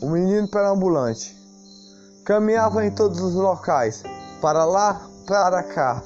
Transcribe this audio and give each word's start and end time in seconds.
O 0.00 0.08
menino 0.08 0.48
perambulante 0.48 1.36
caminhava 2.24 2.84
em 2.84 2.90
todos 2.90 3.20
os 3.20 3.34
locais, 3.34 4.02
para 4.40 4.64
lá, 4.64 5.02
para 5.26 5.62
cá, 5.62 6.02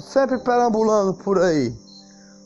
sempre 0.00 0.38
perambulando 0.38 1.14
por 1.14 1.38
aí, 1.38 1.76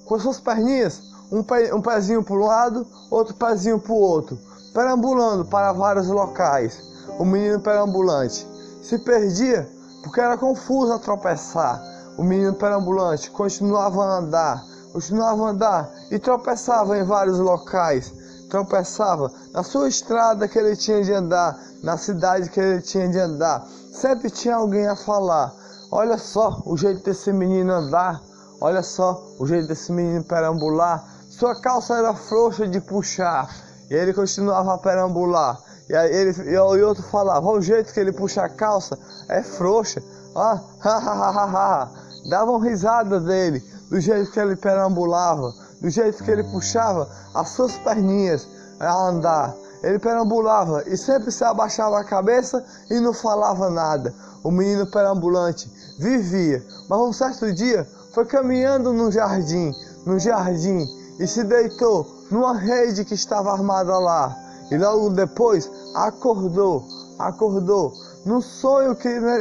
com 0.04 0.18
suas 0.18 0.40
perninhas, 0.40 1.02
um, 1.30 1.42
pé, 1.42 1.74
um 1.74 1.80
pezinho 1.80 2.22
para 2.22 2.36
um 2.36 2.46
lado, 2.46 2.86
outro 3.10 3.34
pezinho 3.34 3.78
para 3.78 3.92
o 3.92 4.00
outro, 4.00 4.38
perambulando 4.72 5.44
para 5.44 5.72
vários 5.72 6.08
locais. 6.08 6.80
O 7.18 7.24
menino 7.24 7.60
perambulante 7.60 8.46
se 8.82 8.98
perdia 8.98 9.68
porque 10.02 10.20
era 10.20 10.36
confuso 10.36 10.92
a 10.92 10.98
tropeçar. 10.98 11.82
O 12.16 12.22
menino 12.22 12.54
perambulante 12.54 13.30
continuava 13.30 14.04
a 14.04 14.18
andar, 14.18 14.64
continuava 14.96 15.44
a 15.44 15.50
andar 15.50 15.90
e 16.10 16.18
tropeçava 16.18 16.96
em 16.96 17.04
vários 17.04 17.38
locais. 17.38 18.10
Tropeçava 18.48 19.30
na 19.52 19.62
sua 19.62 19.88
estrada 19.88 20.48
que 20.48 20.58
ele 20.58 20.74
tinha 20.74 21.02
de 21.02 21.12
andar, 21.12 21.54
na 21.82 21.98
cidade 21.98 22.48
que 22.48 22.58
ele 22.58 22.80
tinha 22.80 23.06
de 23.06 23.18
andar. 23.18 23.66
Sempre 23.92 24.30
tinha 24.30 24.56
alguém 24.56 24.86
a 24.86 24.96
falar: 24.96 25.52
Olha 25.92 26.16
só 26.16 26.62
o 26.64 26.78
jeito 26.78 27.04
desse 27.04 27.30
menino 27.30 27.74
andar, 27.74 28.22
olha 28.58 28.82
só 28.82 29.22
o 29.38 29.46
jeito 29.46 29.68
desse 29.68 29.92
menino 29.92 30.24
perambular. 30.24 31.04
Sua 31.28 31.60
calça 31.60 31.98
era 31.98 32.14
frouxa 32.14 32.66
de 32.66 32.80
puxar 32.80 33.54
e 33.90 33.94
ele 33.94 34.14
continuava 34.14 34.72
a 34.72 34.78
perambular. 34.78 35.60
E 35.90 35.94
aí 35.94 36.10
ele 36.10 36.50
e 36.50 36.56
o 36.56 36.88
outro 36.88 37.02
falava: 37.02 37.46
O 37.46 37.60
jeito 37.60 37.92
que 37.92 38.00
ele 38.00 38.12
puxa 38.12 38.44
a 38.44 38.48
calça 38.48 38.98
é 39.28 39.42
frouxa. 39.42 40.02
Ah, 40.34 40.58
ha, 40.82 40.96
ha, 40.96 41.30
ha, 41.30 41.44
ha. 41.44 41.90
Davam 42.30 42.58
risada 42.58 43.20
dele, 43.20 43.62
do 43.90 44.00
jeito 44.00 44.30
que 44.30 44.40
ele 44.40 44.56
perambulava, 44.56 45.54
do 45.80 45.88
jeito 45.88 46.22
que 46.22 46.30
ele 46.30 46.44
puxava 46.44 47.08
as 47.34 47.50
suas 47.50 47.76
perninhas 47.78 48.46
a 48.80 49.08
andar. 49.08 49.54
Ele 49.82 49.98
perambulava 49.98 50.82
e 50.86 50.96
sempre 50.96 51.30
se 51.30 51.44
abaixava 51.44 52.00
a 52.00 52.04
cabeça 52.04 52.64
e 52.90 52.98
não 52.98 53.12
falava 53.12 53.70
nada. 53.70 54.14
O 54.42 54.50
menino 54.50 54.86
perambulante 54.86 55.70
vivia, 55.98 56.64
mas 56.88 56.98
um 56.98 57.12
certo 57.12 57.52
dia 57.52 57.86
foi 58.12 58.24
caminhando 58.24 58.92
no 58.92 59.10
jardim, 59.10 59.72
no 60.04 60.18
jardim, 60.18 60.86
e 61.18 61.26
se 61.26 61.44
deitou 61.44 62.06
numa 62.30 62.56
rede 62.56 63.04
que 63.04 63.14
estava 63.14 63.52
armada 63.52 63.98
lá. 63.98 64.36
E 64.70 64.76
logo 64.76 65.10
depois 65.10 65.70
acordou, 65.94 66.84
acordou 67.18 67.92
no 68.26 68.42
sonho 68.42 68.96
que, 68.96 69.08
né, 69.08 69.38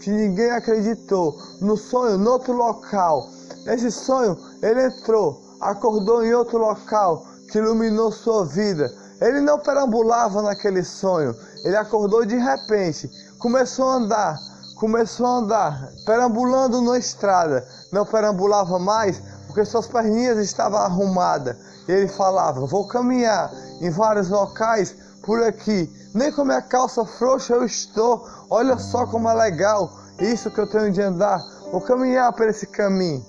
que 0.00 0.10
ninguém 0.10 0.50
acreditou, 0.50 1.36
no 1.60 1.76
sonho, 1.76 2.16
no 2.16 2.30
outro 2.32 2.54
local. 2.54 3.28
Nesse 3.66 3.90
sonho, 3.92 4.38
ele 4.62 4.86
entrou, 4.86 5.38
acordou 5.60 6.24
em 6.24 6.32
outro 6.32 6.56
local 6.56 7.26
que 7.52 7.58
iluminou 7.58 8.10
sua 8.10 8.46
vida. 8.46 8.90
Ele 9.20 9.42
não 9.42 9.58
perambulava 9.58 10.40
naquele 10.40 10.82
sonho, 10.82 11.34
ele 11.62 11.76
acordou 11.76 12.24
de 12.24 12.36
repente, 12.36 13.10
começou 13.38 13.90
a 13.90 13.94
andar, 13.96 14.38
começou 14.76 15.26
a 15.26 15.38
andar, 15.38 15.88
perambulando 16.06 16.80
na 16.80 16.96
estrada. 16.96 17.66
Não 17.92 18.06
perambulava 18.06 18.78
mais 18.78 19.20
porque 19.46 19.64
suas 19.64 19.86
perninhas 19.86 20.38
estavam 20.38 20.78
arrumadas. 20.78 21.56
Ele 21.86 22.08
falava: 22.08 22.64
Vou 22.66 22.88
caminhar 22.88 23.52
em 23.80 23.90
vários 23.90 24.30
locais 24.30 24.94
por 25.22 25.42
aqui. 25.42 25.90
Nem 26.14 26.32
com 26.32 26.44
minha 26.44 26.62
calça 26.62 27.04
frouxa 27.04 27.54
eu 27.54 27.64
estou. 27.64 28.26
Olha 28.48 28.78
só 28.78 29.06
como 29.06 29.28
é 29.28 29.34
legal 29.34 29.90
isso 30.18 30.50
que 30.50 30.60
eu 30.60 30.68
tenho 30.68 30.90
de 30.90 31.02
andar. 31.02 31.38
Vou 31.70 31.80
caminhar 31.80 32.32
por 32.32 32.48
esse 32.48 32.66
caminho. 32.66 33.24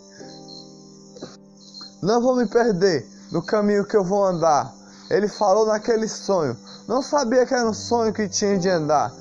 Não 2.02 2.21
vou 2.21 2.36
me 2.36 2.47
perder 2.47 3.05
no 3.31 3.45
caminho 3.45 3.86
que 3.86 3.97
eu 3.97 4.03
vou 4.03 4.25
andar. 4.25 4.73
Ele 5.09 5.27
falou 5.27 5.66
naquele 5.66 6.08
sonho. 6.08 6.55
Não 6.88 7.02
sabia 7.02 7.45
que 7.45 7.54
era 7.54 7.67
um 7.67 7.73
sonho 7.73 8.14
que 8.14 8.30
tinha 8.30 8.58
de 8.58 8.70
andar. 8.70 9.11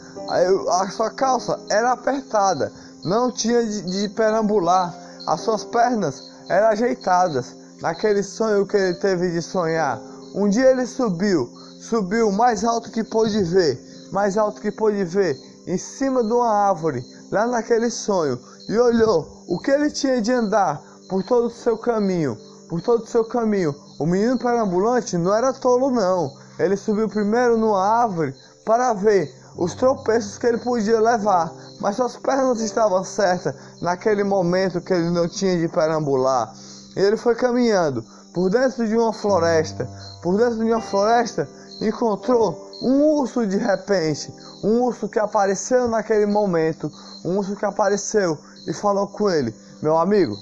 A 0.70 0.88
sua 0.90 1.10
calça 1.10 1.58
era 1.68 1.92
apertada. 1.92 2.72
Não 3.04 3.32
tinha 3.32 3.64
de, 3.64 3.82
de 3.82 4.08
perambular. 4.10 4.94
As 5.26 5.40
suas 5.40 5.64
pernas 5.64 6.30
eram 6.48 6.68
ajeitadas. 6.68 7.56
Naquele 7.80 8.22
sonho 8.22 8.66
que 8.66 8.76
ele 8.76 8.94
teve 8.94 9.30
de 9.30 9.42
sonhar. 9.42 10.00
Um 10.34 10.48
dia 10.48 10.70
ele 10.70 10.86
subiu 10.86 11.57
subiu 11.78 12.30
mais 12.32 12.64
alto 12.64 12.90
que 12.90 13.04
pôde 13.04 13.42
ver, 13.42 13.80
mais 14.12 14.36
alto 14.36 14.60
que 14.60 14.70
pôde 14.70 15.04
ver, 15.04 15.36
em 15.66 15.78
cima 15.78 16.22
de 16.22 16.32
uma 16.32 16.50
árvore, 16.50 17.04
lá 17.30 17.46
naquele 17.46 17.90
sonho, 17.90 18.38
e 18.68 18.76
olhou 18.78 19.44
o 19.48 19.58
que 19.58 19.70
ele 19.70 19.90
tinha 19.90 20.20
de 20.20 20.32
andar 20.32 20.82
por 21.08 21.22
todo 21.22 21.46
o 21.46 21.50
seu 21.50 21.78
caminho, 21.78 22.36
por 22.68 22.80
todo 22.82 23.04
o 23.04 23.06
seu 23.06 23.24
caminho. 23.24 23.74
O 23.98 24.06
menino 24.06 24.38
perambulante 24.38 25.16
não 25.16 25.34
era 25.34 25.52
tolo 25.52 25.90
não. 25.90 26.32
Ele 26.58 26.76
subiu 26.76 27.08
primeiro 27.08 27.56
numa 27.56 27.82
árvore 27.82 28.34
para 28.64 28.92
ver 28.92 29.32
os 29.56 29.74
tropeços 29.74 30.38
que 30.38 30.46
ele 30.46 30.58
podia 30.58 31.00
levar, 31.00 31.52
mas 31.80 31.96
suas 31.96 32.16
pernas 32.16 32.60
estavam 32.60 33.02
certas 33.02 33.54
naquele 33.80 34.22
momento 34.22 34.80
que 34.80 34.92
ele 34.92 35.10
não 35.10 35.28
tinha 35.28 35.58
de 35.58 35.68
perambular. 35.68 36.52
Ele 36.94 37.16
foi 37.16 37.34
caminhando 37.34 38.04
por 38.34 38.50
dentro 38.50 38.86
de 38.86 38.96
uma 38.96 39.12
floresta, 39.12 39.88
por 40.22 40.36
dentro 40.36 40.56
de 40.56 40.70
uma 40.70 40.80
floresta 40.80 41.48
encontrou 41.80 42.68
um 42.82 43.02
urso 43.18 43.46
de 43.46 43.56
repente, 43.56 44.32
um 44.62 44.82
urso 44.82 45.08
que 45.08 45.18
apareceu 45.18 45.88
naquele 45.88 46.26
momento, 46.26 46.90
um 47.24 47.38
urso 47.38 47.56
que 47.56 47.64
apareceu 47.64 48.38
e 48.66 48.72
falou 48.72 49.06
com 49.06 49.30
ele: 49.30 49.54
Meu 49.82 49.96
amigo, 49.96 50.36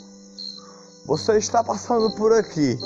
você 1.06 1.36
está 1.36 1.62
passando 1.62 2.14
por 2.16 2.32
aqui, 2.32 2.78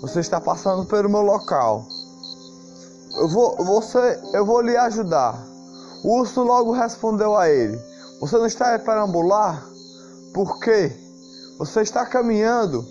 você 0.00 0.20
está 0.20 0.40
passando 0.40 0.84
pelo 0.86 1.08
meu 1.08 1.22
local. 1.22 1.86
Eu 3.16 3.28
vou, 3.28 3.56
você, 3.64 4.20
eu 4.32 4.44
vou 4.44 4.60
lhe 4.60 4.76
ajudar. 4.76 5.40
O 6.02 6.18
urso 6.18 6.42
logo 6.42 6.72
respondeu 6.72 7.36
a 7.36 7.48
ele: 7.48 7.80
Você 8.20 8.36
não 8.36 8.46
está 8.46 8.74
a 8.74 8.78
perambular? 8.78 9.64
Porque 10.32 10.92
você 11.58 11.82
está 11.82 12.04
caminhando 12.04 12.84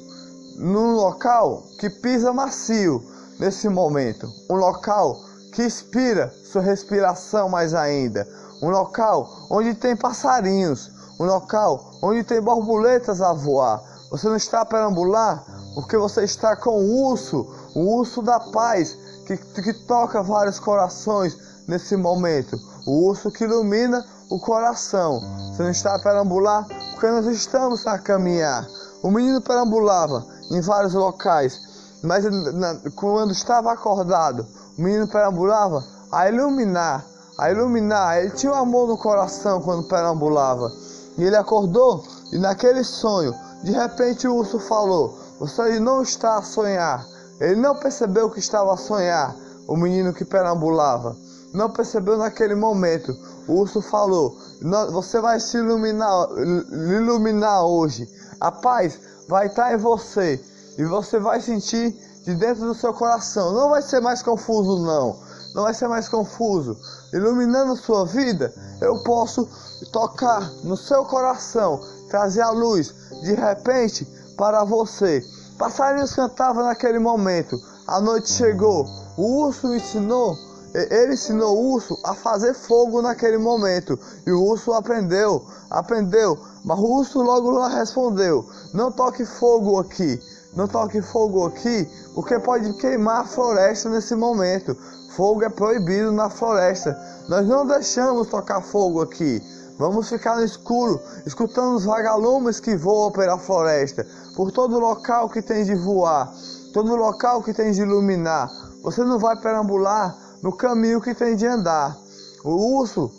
num 0.58 0.96
local 0.96 1.64
que 1.80 1.90
pisa 1.90 2.32
macio 2.32 3.04
nesse 3.44 3.68
momento, 3.68 4.32
um 4.50 4.56
local 4.56 5.20
que 5.52 5.66
inspira 5.66 6.34
sua 6.46 6.62
respiração 6.62 7.50
mais 7.50 7.74
ainda, 7.74 8.26
um 8.62 8.70
local 8.70 9.28
onde 9.50 9.74
tem 9.74 9.98
passarinhos, 9.98 10.90
um 11.20 11.26
local 11.26 11.92
onde 12.02 12.24
tem 12.24 12.40
borboletas 12.40 13.22
a 13.22 13.34
voar. 13.34 13.84
Você 14.12 14.30
não 14.30 14.38
está 14.38 14.62
a 14.62 14.66
perambular 14.66 15.44
porque 15.76 15.98
você 15.98 16.24
está 16.24 16.56
com 16.56 16.70
o 16.70 17.10
urso, 17.10 17.46
o 17.76 17.98
urso 17.98 18.22
da 18.22 18.40
paz, 18.40 18.98
que, 19.28 19.36
que 19.36 19.74
toca 19.88 20.24
vários 20.24 20.58
corações 20.58 21.38
nesse 21.68 21.98
momento, 21.98 22.58
o 22.88 23.10
urso 23.10 23.30
que 23.30 23.44
ilumina 23.44 24.06
o 24.30 24.40
coração. 24.40 25.20
Você 25.52 25.64
não 25.64 25.72
está 25.72 25.96
a 25.96 26.00
perambular 26.00 26.66
porque 26.92 27.08
nós 27.08 27.26
estamos 27.26 27.86
a 27.86 28.00
caminhar. 28.00 28.66
O 29.02 29.12
menino 29.12 29.42
perambulava 29.42 30.26
em 30.50 30.62
vários 30.62 30.94
locais 30.94 31.73
mas 32.04 32.26
na, 32.26 32.76
quando 32.96 33.32
estava 33.32 33.72
acordado, 33.72 34.46
o 34.78 34.82
menino 34.82 35.08
perambulava 35.08 35.82
a 36.12 36.30
iluminar, 36.30 37.06
a 37.40 37.50
iluminar. 37.50 38.20
Ele 38.20 38.32
tinha 38.32 38.52
um 38.52 38.56
amor 38.56 38.90
no 38.90 38.98
coração 38.98 39.62
quando 39.62 39.88
perambulava. 39.88 40.70
E 41.18 41.24
ele 41.24 41.38
acordou 41.38 42.04
e 42.34 42.38
naquele 42.38 42.84
sonho, 42.84 43.34
de 43.64 43.72
repente 43.72 44.28
o 44.28 44.36
urso 44.36 44.60
falou: 44.60 45.18
Você 45.40 45.80
não 45.80 46.02
está 46.02 46.38
a 46.38 46.42
sonhar. 46.42 47.06
Ele 47.40 47.56
não 47.56 47.76
percebeu 47.76 48.30
que 48.30 48.40
estava 48.40 48.74
a 48.74 48.78
sonhar, 48.78 49.36
o 49.68 49.78
menino 49.78 50.14
que 50.14 50.26
perambulava. 50.26 51.16
Não 51.54 51.70
percebeu 51.70 52.18
naquele 52.18 52.56
momento. 52.56 53.16
O 53.48 53.54
urso 53.54 53.82
falou: 53.82 54.36
Você 54.92 55.22
vai 55.22 55.40
se 55.40 55.58
iluminar, 55.58 56.28
iluminar 56.72 57.64
hoje. 57.66 58.10
A 58.42 58.52
paz 58.52 59.00
vai 59.30 59.48
estar 59.48 59.74
em 59.74 59.78
você 59.78 60.44
e 60.78 60.84
você 60.86 61.20
vai 61.20 61.40
sentir 61.40 61.96
de 62.24 62.34
dentro 62.36 62.66
do 62.66 62.74
seu 62.74 62.94
coração. 62.94 63.54
Não 63.54 63.70
vai 63.70 63.82
ser 63.82 64.00
mais 64.00 64.22
confuso, 64.22 64.80
não. 64.86 65.20
Não 65.54 65.64
vai 65.64 65.74
ser 65.74 65.88
mais 65.88 66.10
confuso. 66.10 66.78
Iluminando 67.14 67.76
sua 67.76 68.06
vida, 68.06 68.54
eu 68.82 69.04
posso 69.04 69.48
tocar 69.92 70.42
no 70.64 70.76
seu 70.76 71.06
coração, 71.06 71.80
trazer 72.10 72.42
a 72.42 72.50
luz 72.50 72.94
de 73.22 73.34
repente 73.34 74.06
para 74.36 74.64
você. 74.64 75.24
Passarinhos 75.58 76.16
cantavam 76.16 76.64
naquele 76.64 76.98
momento. 76.98 77.56
A 77.88 78.02
noite 78.02 78.32
chegou. 78.32 78.86
O 79.18 79.46
urso 79.46 79.76
ensinou 79.76 80.36
ele 80.74 81.14
ensinou 81.14 81.56
o 81.56 81.74
urso 81.74 82.00
a 82.04 82.16
fazer 82.16 82.56
fogo 82.56 83.00
naquele 83.02 83.38
momento. 83.38 83.98
E 84.26 84.32
o 84.32 84.44
urso 84.44 84.74
aprendeu, 84.74 85.46
aprendeu. 85.70 86.38
Mas 86.66 86.80
o 86.80 86.98
urso 86.98 87.22
logo 87.22 87.52
lá 87.52 87.68
respondeu: 87.68 88.44
Não 88.74 88.92
toque 88.92 89.24
fogo 89.24 89.80
aqui. 89.80 90.20
Não 90.56 90.68
toque 90.68 91.02
fogo 91.02 91.48
aqui, 91.48 91.90
porque 92.14 92.38
pode 92.40 92.74
queimar 92.74 93.22
a 93.22 93.26
floresta 93.26 93.90
nesse 93.90 94.16
momento. 94.16 94.78
Fogo 95.16 95.44
é 95.44 95.50
proibido 95.50 96.12
na 96.12 96.30
floresta. 96.30 96.98
Nós 97.28 97.48
não 97.48 97.66
deixamos 97.66 98.28
tocar 98.28 98.62
fogo 98.62 99.02
aqui. 99.02 99.42
Vamos 99.80 100.08
ficar 100.08 100.36
no 100.36 100.44
escuro, 100.44 101.02
escutando 101.26 101.76
os 101.76 101.86
vagalumes 101.86 102.60
que 102.60 102.76
voam 102.76 103.12
pela 103.12 103.38
floresta, 103.40 104.06
por 104.36 104.52
todo 104.52 104.78
local 104.80 105.28
que 105.30 105.42
tem 105.42 105.64
de 105.64 105.74
voar, 105.74 106.32
todo 106.74 106.96
local 106.96 107.42
que 107.42 107.54
tem 107.54 107.72
de 107.72 107.82
iluminar. 107.82 108.48
Você 108.84 109.04
não 109.04 109.18
vai 109.18 109.36
perambular 109.36 110.16
no 110.44 110.56
caminho 110.56 111.02
que 111.02 111.16
tem 111.16 111.36
de 111.36 111.48
andar. 111.48 111.98
O 112.44 112.78
urso 112.78 113.12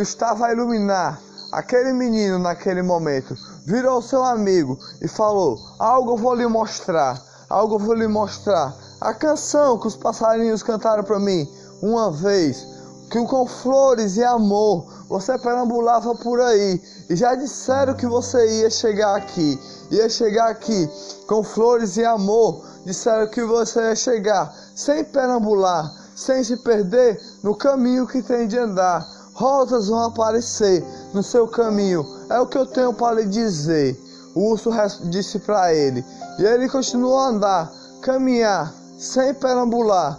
estava 0.00 0.46
a 0.46 0.52
iluminar 0.52 1.18
aquele 1.52 1.92
menino 1.92 2.38
naquele 2.38 2.82
momento. 2.82 3.34
Virou 3.64 4.02
seu 4.02 4.22
amigo 4.22 4.78
e 5.00 5.08
falou: 5.08 5.58
Algo 5.78 6.12
eu 6.12 6.16
vou 6.18 6.34
lhe 6.34 6.46
mostrar, 6.46 7.20
algo 7.48 7.76
eu 7.76 7.78
vou 7.78 7.94
lhe 7.94 8.06
mostrar. 8.06 8.76
A 9.00 9.14
canção 9.14 9.78
que 9.78 9.86
os 9.86 9.96
passarinhos 9.96 10.62
cantaram 10.62 11.02
para 11.02 11.18
mim 11.18 11.48
uma 11.80 12.10
vez, 12.10 12.66
que 13.10 13.24
com 13.24 13.46
flores 13.46 14.16
e 14.18 14.24
amor 14.24 14.86
você 15.08 15.38
perambulava 15.38 16.14
por 16.14 16.40
aí 16.40 16.82
e 17.08 17.16
já 17.16 17.34
disseram 17.34 17.94
que 17.94 18.06
você 18.06 18.60
ia 18.60 18.68
chegar 18.68 19.16
aqui, 19.16 19.58
ia 19.90 20.08
chegar 20.08 20.48
aqui 20.48 20.88
com 21.26 21.42
flores 21.42 21.96
e 21.96 22.04
amor. 22.04 22.64
Disseram 22.84 23.26
que 23.28 23.42
você 23.42 23.80
ia 23.80 23.96
chegar 23.96 24.54
sem 24.74 25.04
perambular, 25.04 25.90
sem 26.14 26.44
se 26.44 26.58
perder 26.58 27.18
no 27.42 27.54
caminho 27.54 28.06
que 28.06 28.22
tem 28.22 28.46
de 28.46 28.58
andar. 28.58 29.06
Rosas 29.32 29.88
vão 29.88 30.04
aparecer 30.04 30.84
no 31.12 31.22
seu 31.22 31.48
caminho, 31.48 32.06
é 32.34 32.40
o 32.40 32.46
que 32.46 32.58
eu 32.58 32.66
tenho 32.66 32.92
para 32.92 33.20
lhe 33.20 33.26
dizer. 33.26 33.98
O 34.34 34.50
urso 34.50 34.70
disse 35.04 35.38
para 35.38 35.72
ele, 35.72 36.04
e 36.38 36.42
ele 36.44 36.68
continuou 36.68 37.16
a 37.18 37.28
andar, 37.28 37.72
caminhar, 38.02 38.74
sem 38.98 39.32
perambular, 39.34 40.18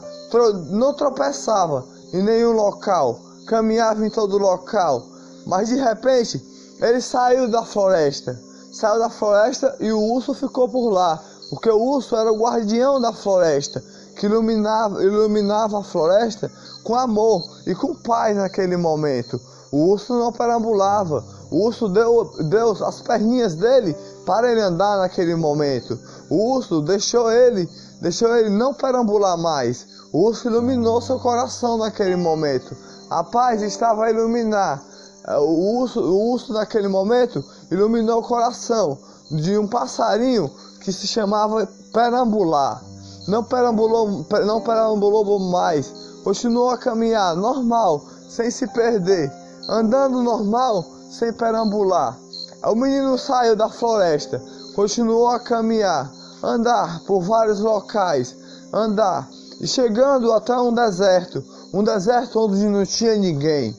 não 0.69 0.93
tropeçava 0.93 1.85
em 2.13 2.23
nenhum 2.23 2.53
local, 2.53 3.19
caminhava 3.47 4.05
em 4.05 4.09
todo 4.09 4.37
local. 4.37 5.03
Mas 5.45 5.67
de 5.67 5.75
repente, 5.75 6.41
ele 6.79 7.01
saiu 7.01 7.49
da 7.49 7.63
floresta. 7.63 8.39
Saiu 8.71 8.99
da 8.99 9.09
floresta 9.09 9.75
e 9.81 9.91
o 9.91 10.01
urso 10.01 10.33
ficou 10.33 10.69
por 10.69 10.89
lá, 10.89 11.21
porque 11.49 11.69
o 11.69 11.81
urso 11.81 12.15
era 12.15 12.31
o 12.31 12.37
guardião 12.37 13.01
da 13.01 13.11
floresta, 13.11 13.83
que 14.15 14.25
iluminava, 14.25 15.03
iluminava 15.03 15.79
a 15.79 15.83
floresta 15.83 16.49
com 16.83 16.95
amor 16.95 17.43
e 17.67 17.75
com 17.75 17.93
paz 17.93 18.37
naquele 18.37 18.77
momento. 18.77 19.39
O 19.71 19.89
urso 19.89 20.13
não 20.13 20.31
perambulava, 20.31 21.23
o 21.55 21.67
urso 21.67 21.87
deu, 21.87 22.29
deu 22.49 22.71
as 22.71 22.99
perninhas 22.99 23.55
dele 23.55 23.95
para 24.25 24.51
ele 24.51 24.59
andar 24.59 24.97
naquele 24.97 25.35
momento. 25.35 25.97
O 26.29 26.51
urso 26.53 26.81
deixou 26.81 27.31
ele, 27.31 27.69
deixou 28.01 28.35
ele 28.35 28.49
não 28.49 28.73
perambular 28.73 29.37
mais. 29.37 29.87
O 30.11 30.25
urso 30.25 30.49
iluminou 30.49 30.99
seu 30.99 31.17
coração 31.17 31.77
naquele 31.77 32.17
momento. 32.17 32.75
A 33.09 33.23
paz 33.23 33.61
estava 33.61 34.03
a 34.03 34.11
iluminar. 34.11 34.83
É, 35.25 35.37
o 35.37 35.79
urso, 35.79 36.01
o 36.01 36.31
urso 36.31 36.51
naquele 36.51 36.89
momento 36.89 37.41
iluminou 37.71 38.19
o 38.19 38.27
coração 38.27 38.97
de 39.31 39.57
um 39.57 39.65
passarinho 39.65 40.51
que 40.81 40.91
se 40.91 41.07
chamava 41.07 41.65
Perambular. 41.93 42.83
Não 43.29 43.45
perambulou, 43.45 44.25
não 44.45 44.59
perambulou 44.59 45.39
mais, 45.39 45.89
continuou 46.21 46.71
a 46.71 46.77
caminhar 46.77 47.33
normal, 47.37 48.03
sem 48.27 48.51
se 48.51 48.67
perder, 48.67 49.31
andando 49.69 50.21
normal, 50.21 50.83
sem 51.17 51.31
perambular. 51.31 52.17
O 52.63 52.75
menino 52.75 53.17
saiu 53.17 53.55
da 53.55 53.69
floresta, 53.69 54.41
continuou 54.75 55.29
a 55.29 55.39
caminhar, 55.39 56.11
andar 56.43 56.99
por 57.05 57.21
vários 57.21 57.59
locais, 57.59 58.35
andar 58.73 59.29
e 59.61 59.67
chegando 59.67 60.33
até 60.33 60.57
um 60.57 60.73
deserto, 60.73 61.43
um 61.73 61.83
deserto 61.83 62.39
onde 62.39 62.65
não 62.65 62.85
tinha 62.85 63.15
ninguém. 63.15 63.75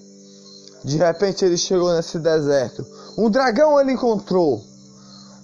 De 0.84 0.96
repente 0.96 1.44
ele 1.44 1.58
chegou 1.58 1.92
nesse 1.92 2.18
deserto. 2.18 2.86
Um 3.18 3.28
dragão 3.28 3.78
ele 3.80 3.92
encontrou. 3.92 4.62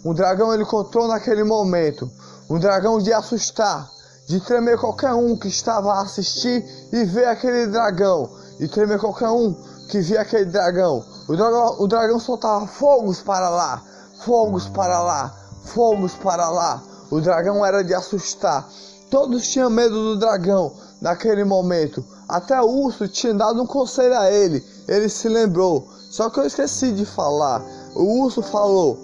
Um 0.05 0.15
dragão 0.15 0.55
ele 0.55 0.63
encontrou 0.63 1.09
naquele 1.09 1.45
momento. 1.45 2.11
Um 2.49 2.59
dragão 2.59 2.99
de 2.99 3.13
assustar, 3.13 3.91
de 4.27 4.41
tremer 4.41 4.79
qualquer 4.79 5.13
um 5.15 5.37
que 5.37 5.49
estava 5.49 5.93
a 5.93 6.03
assistir 6.03 6.65
e 6.93 7.05
ver 7.05 7.27
aquele 7.27 7.67
dragão. 7.67 8.31
E 8.61 8.69
tremer 8.69 8.99
qualquer 8.99 9.29
um 9.29 9.55
que 9.89 10.01
via 10.01 10.21
aquele 10.21 10.47
dragão. 10.47 11.05
O 11.29 11.37
dragão, 11.37 11.77
o 11.79 11.87
dragão 11.87 12.19
soltava 12.19 12.67
fogos 12.67 13.21
para 13.21 13.49
lá, 13.49 13.83
fogos 14.25 14.69
para 14.69 15.01
lá, 15.01 15.35
fogos 15.65 16.15
para 16.15 16.49
lá. 16.49 16.83
O 17.11 17.21
dragão 17.21 17.65
era 17.65 17.85
de 17.85 17.95
assustar. 17.95 18.69
Todos 19.11 19.47
tinham 19.49 19.69
medo 19.69 19.95
do 19.95 20.19
dragão 20.19 20.73
naquele 21.01 21.45
momento. 21.45 22.05
Até 22.29 22.61
o 22.61 22.67
urso 22.67 23.07
tinha 23.07 23.35
dado 23.35 23.63
um 23.63 23.67
conselho 23.67 24.19
a 24.19 24.31
ele. 24.31 24.65
Ele 24.89 25.09
se 25.09 25.29
lembrou. 25.29 25.87
Só 26.11 26.31
que 26.31 26.41
eu 26.41 26.47
esqueci 26.47 26.93
de 26.93 27.05
falar. 27.05 27.63
O 27.95 28.23
urso 28.23 28.43
falou: 28.43 28.99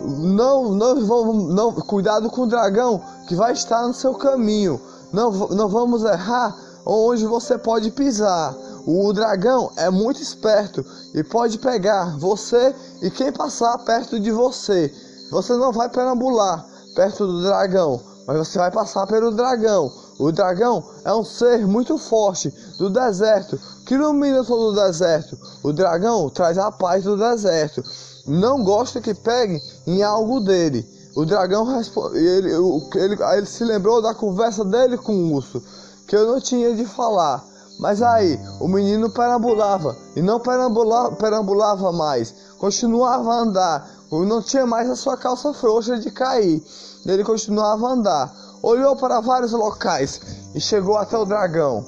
não, 0.00 0.70
não, 0.70 1.06
vamos, 1.06 1.54
não, 1.54 1.72
cuidado 1.72 2.30
com 2.30 2.42
o 2.42 2.46
dragão 2.46 3.02
que 3.28 3.34
vai 3.34 3.52
estar 3.52 3.86
no 3.86 3.92
seu 3.92 4.14
caminho. 4.14 4.80
Não, 5.12 5.30
não 5.30 5.68
vamos 5.68 6.04
errar 6.04 6.56
onde 6.86 7.26
você 7.26 7.58
pode 7.58 7.90
pisar. 7.90 8.54
O 8.86 9.12
dragão 9.12 9.70
é 9.76 9.90
muito 9.90 10.22
esperto 10.22 10.84
e 11.14 11.22
pode 11.22 11.58
pegar 11.58 12.16
você 12.18 12.74
e 13.02 13.10
quem 13.10 13.32
passar 13.32 13.76
perto 13.78 14.18
de 14.18 14.30
você. 14.30 14.92
Você 15.30 15.54
não 15.54 15.72
vai 15.72 15.88
perambular 15.88 16.66
perto 16.94 17.26
do 17.26 17.42
dragão, 17.42 18.00
mas 18.26 18.38
você 18.38 18.58
vai 18.58 18.70
passar 18.70 19.06
pelo 19.06 19.30
dragão. 19.30 19.92
O 20.18 20.32
dragão 20.32 20.84
é 21.04 21.14
um 21.14 21.24
ser 21.24 21.66
muito 21.66 21.96
forte 21.98 22.52
do 22.78 22.90
deserto 22.90 23.58
que 23.86 23.94
ilumina 23.94 24.44
todo 24.44 24.70
o 24.70 24.74
deserto. 24.74 25.38
O 25.62 25.72
dragão 25.72 26.28
traz 26.30 26.58
a 26.58 26.70
paz 26.70 27.04
do 27.04 27.16
deserto. 27.16 27.82
Não 28.26 28.62
gosta 28.62 29.00
que 29.00 29.14
pegue 29.14 29.60
em 29.86 30.02
algo 30.02 30.40
dele. 30.40 30.86
O 31.16 31.24
dragão 31.24 31.66
ele, 32.14 32.50
ele, 32.94 33.16
ele 33.36 33.46
se 33.46 33.64
lembrou 33.64 34.00
da 34.00 34.14
conversa 34.14 34.64
dele 34.64 34.96
com 34.96 35.12
o 35.12 35.34
urso, 35.34 35.62
que 36.06 36.14
eu 36.14 36.26
não 36.26 36.40
tinha 36.40 36.74
de 36.74 36.84
falar. 36.84 37.44
Mas 37.80 38.02
aí, 38.02 38.38
o 38.60 38.68
menino 38.68 39.08
perambulava 39.08 39.96
e 40.14 40.20
não 40.20 40.38
perambulava, 40.38 41.12
perambulava 41.16 41.90
mais, 41.90 42.34
continuava 42.58 43.32
a 43.32 43.38
andar, 43.38 43.90
não 44.12 44.42
tinha 44.42 44.66
mais 44.66 44.90
a 44.90 44.94
sua 44.94 45.16
calça 45.16 45.54
frouxa 45.54 45.98
de 45.98 46.10
cair. 46.10 46.62
Ele 47.06 47.24
continuava 47.24 47.88
a 47.88 47.92
andar, 47.92 48.34
olhou 48.62 48.94
para 48.96 49.20
vários 49.20 49.52
locais 49.52 50.20
e 50.54 50.60
chegou 50.60 50.98
até 50.98 51.16
o 51.16 51.24
dragão. 51.24 51.82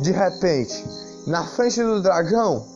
De 0.00 0.12
repente, 0.12 0.84
na 1.26 1.42
frente 1.44 1.82
do 1.82 2.02
dragão, 2.02 2.66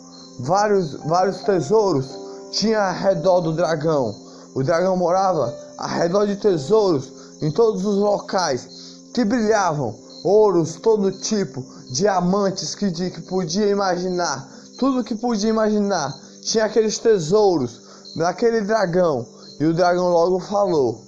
vários, 0.41 0.95
vários 1.05 1.43
tesouros 1.43 2.09
tinham 2.53 2.83
ao 2.83 2.95
redor 2.95 3.41
do 3.43 3.53
dragão. 3.53 4.15
O 4.55 4.63
dragão 4.63 4.97
morava 4.97 5.55
ao 5.77 5.89
redor 5.89 6.27
de 6.27 6.37
tesouros 6.37 7.13
em 7.43 7.51
todos 7.51 7.85
os 7.85 7.97
locais 7.99 8.67
que 9.13 9.27
brilhavam, 9.27 9.95
ouros 10.25 10.77
todo 10.77 11.11
tipo, 11.13 11.65
diamantes 11.91 12.75
que, 12.75 12.91
que 12.91 13.21
podia 13.23 13.67
imaginar, 13.67 14.49
tudo 14.79 15.05
que 15.05 15.15
podia 15.15 15.51
imaginar. 15.51 16.13
Tinha 16.43 16.65
aqueles 16.65 16.99
tesouros 16.99 17.81
naquele 18.17 18.63
dragão. 18.63 19.27
E 19.61 19.65
o 19.65 19.75
dragão 19.75 20.09
logo 20.09 20.41
falou: 20.41 21.05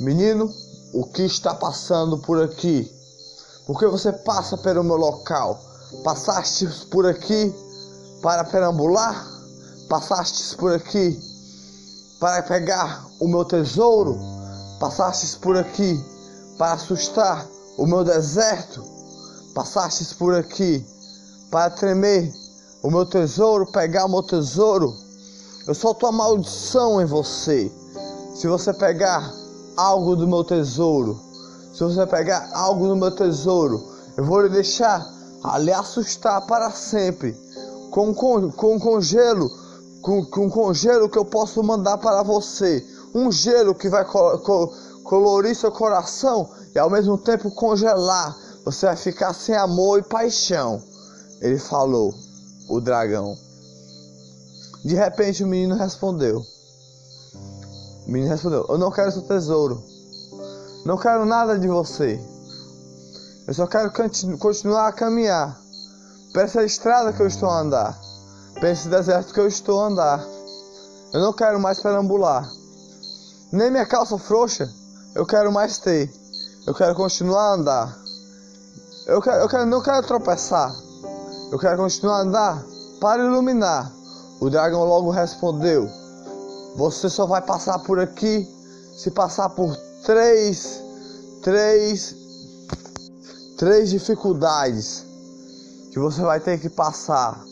Menino, 0.00 0.50
o 0.92 1.04
que 1.04 1.22
está 1.22 1.54
passando 1.54 2.18
por 2.18 2.42
aqui? 2.42 2.90
Por 3.66 3.78
que 3.78 3.86
você 3.86 4.12
passa 4.12 4.58
pelo 4.58 4.82
meu 4.82 4.96
local? 4.96 5.60
Passastes 6.02 6.84
por 6.84 7.06
aqui 7.06 7.54
para 8.20 8.44
perambular? 8.44 9.26
Passastes 9.88 10.54
por 10.54 10.72
aqui 10.72 11.20
para 12.18 12.42
pegar 12.42 13.06
o 13.20 13.28
meu 13.28 13.44
tesouro? 13.44 14.18
Passastes 14.80 15.36
por 15.36 15.56
aqui 15.56 16.02
para 16.58 16.72
assustar 16.72 17.46
o 17.76 17.86
meu 17.86 18.04
deserto? 18.04 18.84
Passastes 19.54 20.12
por 20.12 20.34
aqui 20.34 20.84
para 21.50 21.70
tremer 21.70 22.32
o 22.82 22.90
meu 22.90 23.04
tesouro, 23.06 23.70
pegar 23.70 24.06
o 24.06 24.08
meu 24.08 24.22
tesouro? 24.22 24.94
Eu 25.66 25.74
solto 25.74 26.06
a 26.06 26.12
maldição 26.12 27.00
em 27.00 27.04
você. 27.04 27.70
Se 28.34 28.46
você 28.46 28.72
pegar 28.72 29.32
algo 29.76 30.16
do 30.16 30.26
meu 30.26 30.42
tesouro, 30.42 31.18
se 31.72 31.80
você 31.80 32.06
pegar 32.06 32.50
algo 32.52 32.88
do 32.88 32.96
meu 32.96 33.10
tesouro, 33.10 33.80
eu 34.16 34.24
vou 34.24 34.40
lhe 34.42 34.48
deixar 34.48 35.06
a 35.44 35.58
lhe 35.58 35.72
assustar 35.72 36.46
para 36.46 36.70
sempre. 36.70 37.36
Com, 37.90 38.14
com, 38.14 38.50
com 38.50 38.80
congelo, 38.80 39.50
com, 40.00 40.24
com 40.24 40.50
congelo 40.50 41.08
que 41.08 41.18
eu 41.18 41.24
posso 41.24 41.62
mandar 41.62 41.98
para 41.98 42.22
você. 42.22 42.84
Um 43.14 43.30
gelo 43.30 43.74
que 43.74 43.88
vai 43.88 44.04
colorir 45.04 45.54
seu 45.54 45.70
coração 45.70 46.48
e 46.74 46.78
ao 46.78 46.90
mesmo 46.90 47.18
tempo 47.18 47.50
congelar. 47.50 48.36
Você 48.64 48.86
vai 48.86 48.96
ficar 48.96 49.32
sem 49.34 49.56
amor 49.56 49.98
e 49.98 50.02
paixão. 50.02 50.82
Ele 51.40 51.58
falou, 51.58 52.14
o 52.68 52.80
dragão. 52.80 53.36
De 54.84 54.94
repente 54.94 55.44
o 55.44 55.46
menino 55.46 55.74
respondeu. 55.76 56.42
O 58.06 58.10
menino 58.10 58.30
respondeu: 58.30 58.66
Eu 58.68 58.78
não 58.78 58.90
quero 58.90 59.12
seu 59.12 59.22
tesouro. 59.22 59.82
Não 60.84 60.96
quero 60.96 61.24
nada 61.24 61.58
de 61.58 61.68
você. 61.68 62.20
Eu 63.46 63.54
só 63.54 63.66
quero 63.66 63.92
continuar 64.38 64.88
a 64.88 64.92
caminhar 64.92 65.60
por 66.32 66.42
essa 66.42 66.64
estrada 66.64 67.12
que 67.12 67.20
eu 67.20 67.26
estou 67.26 67.48
a 67.48 67.60
andar. 67.60 68.00
para 68.54 68.70
esse 68.70 68.88
deserto 68.88 69.34
que 69.34 69.40
eu 69.40 69.46
estou 69.46 69.80
a 69.80 69.86
andar. 69.86 70.26
Eu 71.12 71.20
não 71.20 71.32
quero 71.32 71.60
mais 71.60 71.80
perambular. 71.80 72.48
Nem 73.52 73.70
minha 73.70 73.86
calça 73.86 74.16
frouxa 74.18 74.72
eu 75.14 75.26
quero 75.26 75.52
mais 75.52 75.78
ter. 75.78 76.21
Eu 76.64 76.74
quero 76.74 76.94
continuar 76.94 77.42
a 77.42 77.54
andar. 77.54 77.98
Eu, 79.06 79.20
quero, 79.20 79.42
eu 79.42 79.48
quero, 79.48 79.66
não 79.66 79.82
quero 79.82 80.06
tropeçar. 80.06 80.72
Eu 81.50 81.58
quero 81.58 81.76
continuar 81.76 82.18
a 82.18 82.20
andar 82.20 82.64
para 83.00 83.24
iluminar. 83.24 83.92
O 84.40 84.48
dragão 84.48 84.84
logo 84.84 85.10
respondeu: 85.10 85.88
Você 86.76 87.10
só 87.10 87.26
vai 87.26 87.42
passar 87.42 87.80
por 87.80 87.98
aqui 87.98 88.48
se 88.96 89.10
passar 89.10 89.48
por 89.50 89.76
três, 90.04 90.80
três, 91.42 92.14
três 93.58 93.90
dificuldades 93.90 95.04
que 95.90 95.98
você 95.98 96.22
vai 96.22 96.38
ter 96.38 96.60
que 96.60 96.68
passar. 96.68 97.42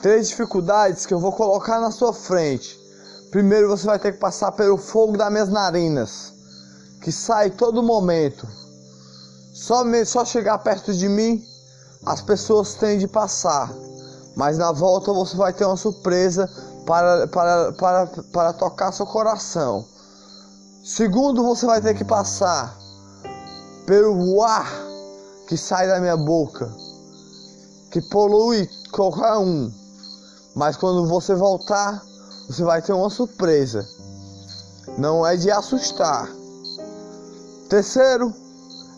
Três 0.00 0.28
dificuldades 0.28 1.06
que 1.06 1.14
eu 1.14 1.18
vou 1.18 1.32
colocar 1.32 1.80
na 1.80 1.90
sua 1.90 2.12
frente. 2.12 2.78
Primeiro 3.32 3.68
você 3.68 3.84
vai 3.84 3.98
ter 3.98 4.12
que 4.12 4.18
passar 4.18 4.52
pelo 4.52 4.76
fogo 4.76 5.16
das 5.16 5.30
minhas 5.30 5.48
narinas, 5.48 6.32
que 7.02 7.10
sai 7.10 7.50
todo 7.50 7.82
momento. 7.82 8.46
Só, 9.52 9.82
só 10.06 10.24
chegar 10.24 10.58
perto 10.58 10.94
de 10.94 11.08
mim, 11.08 11.44
as 12.06 12.22
pessoas 12.22 12.74
têm 12.74 12.98
de 12.98 13.08
passar. 13.08 13.70
Mas 14.36 14.56
na 14.56 14.72
volta 14.72 15.12
você 15.12 15.36
vai 15.36 15.52
ter 15.52 15.66
uma 15.66 15.76
surpresa 15.76 16.48
para, 16.86 17.26
para, 17.26 17.72
para, 17.72 18.06
para 18.32 18.52
tocar 18.52 18.92
seu 18.92 19.04
coração. 19.04 19.84
Segundo, 20.84 21.44
você 21.44 21.66
vai 21.66 21.80
ter 21.80 21.94
que 21.94 22.04
passar 22.04 22.76
pelo 23.84 24.42
ar 24.42 24.72
que 25.48 25.56
sai 25.56 25.86
da 25.86 26.00
minha 26.00 26.16
boca, 26.16 26.72
que 27.90 28.00
polui 28.00 28.68
qualquer 28.90 29.36
um. 29.36 29.70
Mas 30.54 30.76
quando 30.76 31.06
você 31.06 31.34
voltar, 31.34 32.02
você 32.48 32.62
vai 32.62 32.80
ter 32.80 32.92
uma 32.92 33.10
surpresa. 33.10 33.86
Não 34.96 35.26
é 35.26 35.36
de 35.36 35.50
assustar. 35.50 36.28
Terceiro, 37.72 38.30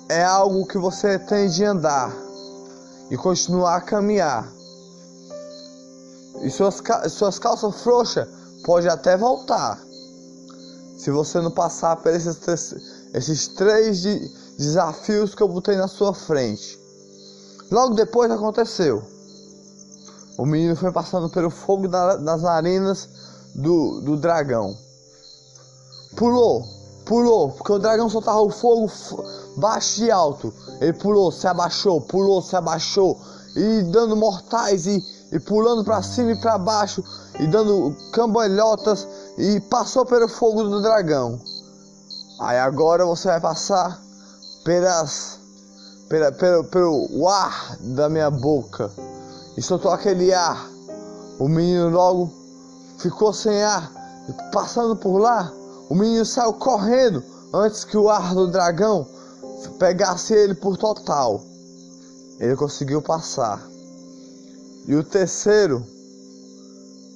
é 0.09 0.25
algo 0.25 0.66
que 0.66 0.76
você 0.78 1.16
tem 1.16 1.49
de 1.49 1.64
andar 1.64 2.12
e 3.09 3.16
continuar 3.16 3.76
a 3.76 3.81
caminhar. 3.81 4.52
E 6.43 6.50
suas, 6.50 6.83
suas 7.12 7.38
calças 7.38 7.83
frouxas 7.83 8.26
pode 8.64 8.88
até 8.88 9.16
voltar. 9.16 9.81
Se 10.99 11.09
você 11.12 11.40
não 11.40 11.52
passar 11.52 11.95
por 11.99 12.12
esses, 12.12 12.37
esses 13.14 13.47
três 13.47 14.02
de, 14.02 14.19
desafios 14.59 15.37
que 15.37 15.43
eu 15.45 15.49
botei 15.49 15.76
na 15.76 15.87
sua 15.87 16.12
frente. 16.12 16.76
Logo 17.71 17.95
depois 17.95 18.28
aconteceu. 18.28 19.04
O 20.37 20.45
menino 20.45 20.75
foi 20.75 20.90
passando 20.90 21.31
pelo 21.31 21.49
fogo 21.49 21.87
da, 21.87 22.16
das 22.16 22.43
narinas 22.43 23.09
do, 23.54 24.00
do 24.00 24.16
dragão. 24.16 24.76
Pulou, 26.16 26.64
pulou, 27.04 27.50
porque 27.50 27.73
o 27.73 27.78
dragão 27.78 28.08
soltava 28.08 28.40
o 28.40 28.50
fogo 28.50 28.90
baixo 29.56 30.04
e 30.04 30.11
alto. 30.11 30.52
Ele 30.80 30.92
pulou, 30.92 31.30
se 31.30 31.46
abaixou, 31.46 32.00
pulou, 32.00 32.42
se 32.42 32.56
abaixou, 32.56 33.20
e 33.56 33.82
dando 33.84 34.16
mortais 34.16 34.87
e, 34.87 35.02
e 35.32 35.38
pulando 35.38 35.84
para 35.84 36.02
cima 36.02 36.32
e 36.32 36.40
para 36.40 36.58
baixo, 36.58 37.04
e 37.38 37.46
dando 37.46 37.94
cambalhotas, 38.12 39.06
e 39.38 39.61
passou 39.61 40.04
pelo 40.04 40.28
fogo 40.28 40.64
do 40.64 40.82
dragão. 40.82 41.38
Aí 42.40 42.58
agora 42.58 43.06
você 43.06 43.28
vai 43.28 43.40
passar 43.40 44.00
pelas, 44.64 45.38
pela, 46.08 46.32
pelo, 46.32 46.64
pelo 46.64 47.28
ar 47.28 47.76
da 47.80 48.08
minha 48.08 48.30
boca. 48.30 48.90
E 49.56 49.62
soltou 49.62 49.92
aquele 49.92 50.34
ar. 50.34 50.68
O 51.38 51.49
menino 51.49 51.90
logo 51.90 52.32
ficou 52.99 53.32
sem 53.32 53.62
ar. 53.62 53.92
Passando 54.52 54.96
por 54.96 55.18
lá, 55.18 55.52
o 55.88 55.94
menino 55.94 56.24
saiu 56.24 56.52
correndo 56.54 57.22
antes 57.52 57.84
que 57.84 57.96
o 57.96 58.08
ar 58.08 58.34
do 58.34 58.48
dragão 58.48 59.06
pegasse 59.78 60.34
ele 60.34 60.54
por 60.54 60.76
total. 60.76 61.42
Ele 62.38 62.56
conseguiu 62.56 63.00
passar. 63.00 63.62
E 64.86 64.94
o 64.94 65.04
terceiro 65.04 65.84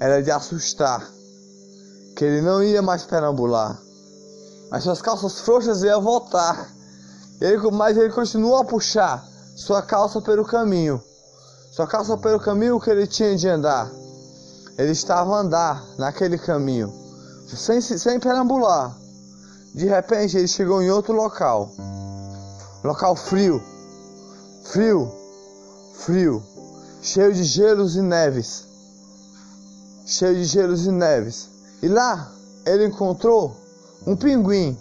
era 0.01 0.23
de 0.23 0.31
assustar, 0.31 1.07
que 2.17 2.25
ele 2.25 2.41
não 2.41 2.63
ia 2.63 2.81
mais 2.81 3.05
perambular, 3.05 3.79
mas 4.71 4.85
suas 4.85 5.03
calças 5.03 5.41
frouxas 5.41 5.83
iam 5.83 6.01
voltar. 6.01 6.73
Ele, 7.41 7.59
mas 7.71 7.97
ele 7.97 8.13
continuou 8.13 8.57
a 8.57 8.65
puxar 8.65 9.25
sua 9.57 9.83
calça 9.83 10.21
pelo 10.21 10.45
caminho. 10.45 11.03
Sua 11.73 11.87
calça 11.87 12.17
pelo 12.17 12.41
caminho 12.41 12.81
que 12.81 12.91
ele 12.91 13.07
tinha 13.07 13.37
de 13.37 13.49
andar. 13.49 13.91
Ele 14.77 14.93
estava 14.93 15.37
a 15.37 15.41
andar 15.41 15.85
naquele 15.99 16.39
caminho, 16.39 16.93
sem, 17.57 17.81
sem 17.81 18.21
perambular. 18.21 18.97
De 19.75 19.87
repente 19.87 20.37
ele 20.37 20.49
chegou 20.49 20.83
em 20.83 20.91
outro 20.91 21.15
local. 21.15 21.71
Local 22.85 23.17
frio. 23.17 23.63
Frio. 24.65 25.13
Frio. 25.95 26.43
Cheio 27.03 27.33
de 27.33 27.45
gelos 27.45 27.97
e 27.97 28.03
neves. 28.03 28.67
Cheio 30.07 30.35
de 30.35 30.45
gelos 30.45 30.87
e 30.87 30.91
neves. 30.91 31.49
E 31.83 31.89
lá 31.89 32.31
ele 32.67 32.87
encontrou 32.87 33.57
um 34.07 34.17
pinguim 34.17 34.77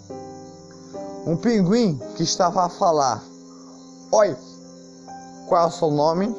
um 1.28 1.36
pinguim 1.36 2.00
que 2.16 2.22
estava 2.22 2.64
a 2.64 2.68
falar: 2.70 3.22
Oi, 4.10 4.34
qual 5.46 5.64
é 5.64 5.66
o 5.66 5.70
seu 5.70 5.90
nome? 5.90 6.34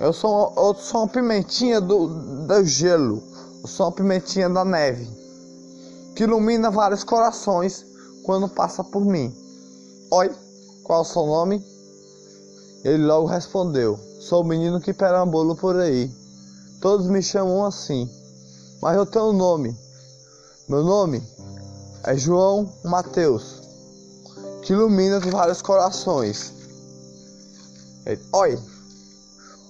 Eu 0.00 0.12
sou, 0.12 0.52
eu 0.56 0.74
sou 0.74 1.02
uma 1.02 1.08
pimentinha 1.08 1.80
do, 1.80 2.08
do 2.46 2.64
gelo, 2.64 3.22
sou 3.66 3.86
uma 3.86 3.92
pimentinha 3.92 4.48
da 4.48 4.64
neve, 4.64 5.08
que 6.14 6.24
ilumina 6.24 6.70
vários 6.70 7.02
corações 7.02 7.84
quando 8.24 8.48
passa 8.48 8.84
por 8.84 9.04
mim. 9.04 9.34
Oi, 10.10 10.30
qual 10.82 11.00
é 11.00 11.02
o 11.02 11.04
seu 11.04 11.26
nome? 11.26 11.64
Ele 12.84 13.04
logo 13.04 13.26
respondeu: 13.26 13.98
Sou 14.20 14.42
o 14.42 14.46
menino 14.46 14.80
que 14.80 14.92
perambula 14.92 15.54
por 15.54 15.76
aí. 15.76 16.10
Todos 16.80 17.06
me 17.06 17.22
chamam 17.22 17.64
assim, 17.64 18.08
mas 18.82 18.96
eu 18.96 19.06
tenho 19.06 19.30
um 19.30 19.32
nome. 19.32 19.74
Meu 20.68 20.82
nome 20.82 21.22
é 22.04 22.16
João 22.16 22.70
Mateus, 22.84 23.62
que 24.62 24.72
ilumina 24.72 25.20
vários 25.20 25.62
corações. 25.62 26.52
Oi, 28.32 28.58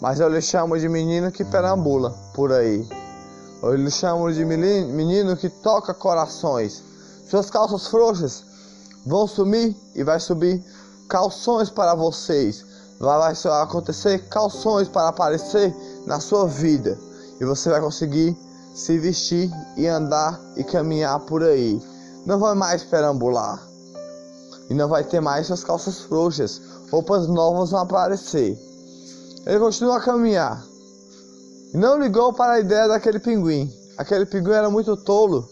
mas 0.00 0.18
eu 0.18 0.28
lhe 0.28 0.42
chamo 0.42 0.76
de 0.76 0.88
menino 0.88 1.30
que 1.30 1.44
perambula 1.44 2.10
por 2.34 2.52
aí. 2.52 3.03
Eu 3.66 3.76
lhe 3.76 3.90
chamo 3.90 4.32
de 4.32 4.44
menino 4.44 5.36
que 5.36 5.48
toca 5.48 5.94
corações. 5.94 6.82
Suas 7.28 7.50
calças 7.50 7.86
frouxas 7.86 8.44
vão 9.06 9.26
sumir 9.26 9.76
e 9.94 10.04
vai 10.04 10.20
subir 10.20 10.62
calções 11.08 11.70
para 11.70 11.94
vocês. 11.94 12.64
Vai, 13.00 13.34
vai 13.34 13.62
acontecer 13.62 14.28
calções 14.28 14.88
para 14.88 15.08
aparecer 15.08 15.74
na 16.06 16.20
sua 16.20 16.46
vida. 16.46 16.98
E 17.40 17.44
você 17.44 17.70
vai 17.70 17.80
conseguir 17.80 18.36
se 18.74 18.98
vestir 18.98 19.50
e 19.76 19.86
andar 19.86 20.40
e 20.56 20.64
caminhar 20.64 21.18
por 21.20 21.42
aí 21.42 21.80
não 22.26 22.38
vai 22.38 22.54
mais 22.54 22.82
perambular. 22.82 23.62
E 24.70 24.74
não 24.74 24.88
vai 24.88 25.04
ter 25.04 25.20
mais 25.20 25.46
suas 25.46 25.62
calças 25.62 26.00
frouxas. 26.00 26.60
Roupas 26.90 27.28
novas 27.28 27.70
vão 27.70 27.80
aparecer. 27.80 28.58
Ele 29.44 29.58
continua 29.58 29.98
a 29.98 30.00
caminhar. 30.00 30.64
Não 31.74 32.00
ligou 32.00 32.32
para 32.32 32.52
a 32.52 32.60
ideia 32.60 32.86
daquele 32.86 33.18
pinguim. 33.18 33.68
Aquele 33.98 34.24
pinguim 34.24 34.52
era 34.52 34.70
muito 34.70 34.96
tolo, 34.96 35.48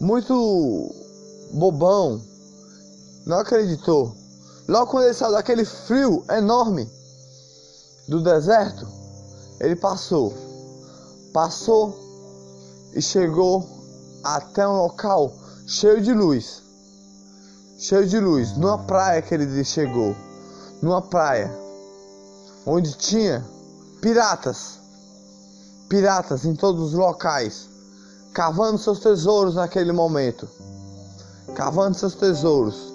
muito 0.00 0.90
bobão. 1.52 2.18
Não 3.26 3.40
acreditou. 3.40 4.16
Logo 4.66 4.90
quando 4.90 5.04
ele 5.04 5.14
saiu 5.14 5.32
daquele 5.32 5.66
frio 5.66 6.24
enorme 6.30 6.90
do 8.08 8.22
deserto, 8.22 8.88
ele 9.60 9.76
passou. 9.76 10.32
Passou 11.30 11.94
e 12.94 13.02
chegou 13.02 13.68
até 14.24 14.66
um 14.66 14.78
local 14.78 15.30
cheio 15.66 16.00
de 16.00 16.14
luz. 16.14 16.62
Cheio 17.78 18.06
de 18.06 18.18
luz. 18.18 18.56
Numa 18.56 18.78
praia 18.78 19.20
que 19.20 19.34
ele 19.34 19.62
chegou. 19.62 20.16
Numa 20.80 21.02
praia. 21.02 21.54
Onde 22.64 22.94
tinha 22.94 23.44
piratas. 24.00 24.79
Piratas 25.90 26.46
em 26.46 26.54
todos 26.54 26.80
os 26.80 26.92
locais. 26.94 27.68
Cavando 28.32 28.78
seus 28.78 29.00
tesouros 29.00 29.56
naquele 29.56 29.92
momento. 29.92 30.48
Cavando 31.54 31.98
seus 31.98 32.14
tesouros. 32.14 32.90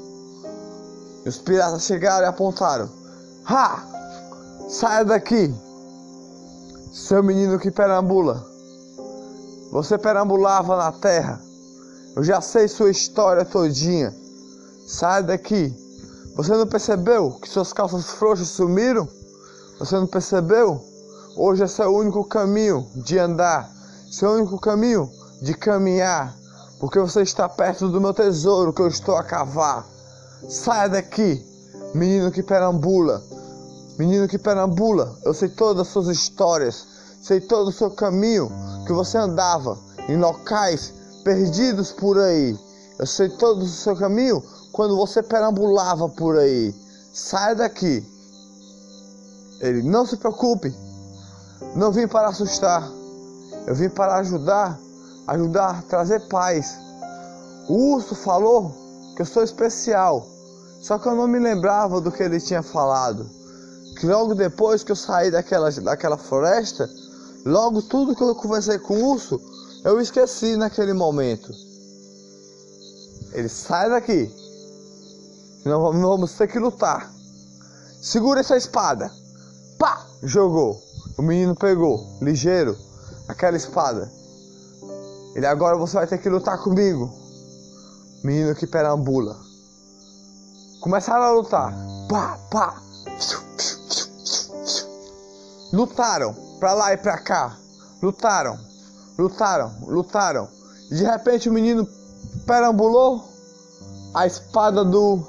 E 1.23 1.29
os 1.29 1.37
piratas 1.37 1.83
chegaram 1.83 2.25
e 2.25 2.29
apontaram. 2.29 2.89
Ha! 3.45 3.83
Saia 4.67 5.05
daqui! 5.05 5.53
Seu 6.91 7.21
menino 7.21 7.59
que 7.59 7.69
perambula. 7.69 8.43
Você 9.71 9.95
perambulava 9.95 10.75
na 10.75 10.91
terra 10.91 11.45
eu 12.15 12.23
já 12.23 12.39
sei 12.39 12.67
sua 12.69 12.89
história 12.89 13.43
todinha. 13.43 14.15
Sai 14.87 15.21
daqui. 15.21 15.75
Você 16.35 16.53
não 16.53 16.65
percebeu 16.65 17.31
que 17.41 17.49
suas 17.49 17.73
calças 17.73 18.05
frouxas 18.11 18.47
sumiram? 18.47 19.07
Você 19.79 19.95
não 19.95 20.07
percebeu? 20.07 20.81
Hoje 21.37 21.63
é 21.63 21.85
o 21.85 21.97
único 21.97 22.23
caminho 22.23 22.87
de 22.95 23.19
andar, 23.19 23.69
esse 24.09 24.23
é 24.23 24.27
o 24.27 24.35
único 24.35 24.57
caminho 24.57 25.11
de 25.41 25.53
caminhar, 25.53 26.33
porque 26.79 26.97
você 26.97 27.23
está 27.23 27.49
perto 27.49 27.89
do 27.89 27.99
meu 27.99 28.13
tesouro 28.13 28.71
que 28.71 28.81
eu 28.81 28.87
estou 28.87 29.17
a 29.17 29.23
cavar. 29.23 29.85
Saia 30.47 30.87
daqui, 30.87 31.45
menino 31.93 32.31
que 32.31 32.41
perambula, 32.41 33.21
menino 33.99 34.29
que 34.29 34.37
perambula. 34.37 35.13
Eu 35.25 35.33
sei 35.33 35.49
todas 35.49 35.85
as 35.85 35.91
suas 35.91 36.07
histórias, 36.07 36.87
sei 37.21 37.41
todo 37.41 37.67
o 37.67 37.73
seu 37.73 37.91
caminho 37.91 38.49
que 38.87 38.93
você 38.93 39.17
andava 39.17 39.77
em 40.07 40.15
locais 40.15 40.93
perdidos 41.25 41.91
por 41.91 42.17
aí. 42.17 42.57
Eu 42.97 43.05
sei 43.05 43.27
todo 43.27 43.61
o 43.61 43.67
seu 43.67 43.97
caminho 43.97 44.41
quando 44.71 44.95
você 44.95 45.21
perambulava 45.21 46.07
por 46.07 46.37
aí. 46.37 46.73
Saia 47.13 47.55
daqui. 47.55 48.09
Ele, 49.59 49.83
não 49.83 50.05
se 50.05 50.15
preocupe, 50.15 50.73
não 51.75 51.91
vim 51.91 52.07
para 52.07 52.27
assustar, 52.27 52.89
eu 53.67 53.75
vim 53.75 53.89
para 53.89 54.15
ajudar, 54.17 54.79
ajudar, 55.27 55.83
trazer 55.83 56.27
paz. 56.27 56.77
O 57.67 57.93
urso 57.93 58.15
falou 58.15 58.71
que 59.15 59.21
eu 59.21 59.25
sou 59.25 59.43
especial, 59.43 60.27
só 60.81 60.99
que 60.99 61.07
eu 61.07 61.15
não 61.15 61.27
me 61.27 61.39
lembrava 61.39 61.99
do 61.99 62.11
que 62.11 62.23
ele 62.23 62.39
tinha 62.39 62.61
falado. 62.61 63.27
Que 63.99 64.05
logo 64.05 64.35
depois 64.35 64.83
que 64.83 64.91
eu 64.91 64.95
saí 64.95 65.31
daquela, 65.31 65.71
daquela 65.71 66.17
floresta, 66.17 66.89
logo 67.45 67.81
tudo 67.81 68.15
que 68.15 68.21
eu 68.21 68.35
conversei 68.35 68.77
com 68.77 68.95
o 68.95 69.11
urso, 69.11 69.41
eu 69.83 69.99
esqueci 69.99 70.57
naquele 70.57 70.93
momento. 70.93 71.51
Ele 73.31 73.49
sai 73.49 73.89
daqui. 73.89 74.33
Não 75.65 75.91
vamos 75.91 76.33
ter 76.33 76.47
que 76.47 76.59
lutar. 76.59 77.11
Segura 78.01 78.41
essa 78.41 78.55
espada. 78.55 79.11
Pá! 79.79 80.05
Jogou. 80.23 80.81
O 81.17 81.21
menino 81.21 81.55
pegou, 81.55 82.05
ligeiro, 82.21 82.77
aquela 83.27 83.55
espada. 83.55 84.11
Ele 85.33 85.45
agora 85.45 85.77
você 85.77 85.95
vai 85.95 86.07
ter 86.07 86.17
que 86.17 86.29
lutar 86.29 86.57
comigo. 86.61 87.09
Menino 88.21 88.53
que 88.53 88.67
perambula. 88.67 89.37
Começaram 90.81 91.23
a 91.23 91.31
lutar. 91.31 91.73
Pá, 92.09 92.37
pá. 92.51 92.81
Lutaram 95.71 96.35
pra 96.59 96.73
lá 96.73 96.93
e 96.93 96.97
pra 96.97 97.17
cá. 97.17 97.57
Lutaram, 98.01 98.59
lutaram, 99.17 99.73
lutaram. 99.87 100.49
E 100.91 100.95
de 100.95 101.03
repente 101.03 101.47
o 101.49 101.53
menino 101.53 101.87
perambulou. 102.45 103.23
A 104.13 104.25
espada 104.25 104.83
do 104.83 105.19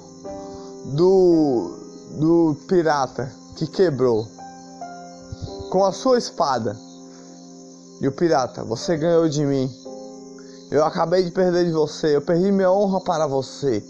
do 0.95 1.77
do 2.19 2.57
pirata 2.69 3.33
que 3.57 3.67
quebrou 3.67 4.36
com 5.71 5.85
a 5.85 5.93
sua 5.93 6.19
espada. 6.19 6.77
E 8.01 8.07
o 8.07 8.13
pirata, 8.13 8.63
você 8.65 8.97
ganhou 8.97 9.29
de 9.29 9.45
mim. 9.45 9.71
Eu 10.71 10.85
acabei 10.85 11.23
de 11.23 11.31
perder 11.31 11.65
de 11.65 11.73
você. 11.73 12.17
Eu 12.17 12.23
perdi 12.23 12.53
minha 12.53 12.71
honra 12.71 13.01
para 13.01 13.27
você. 13.27 13.83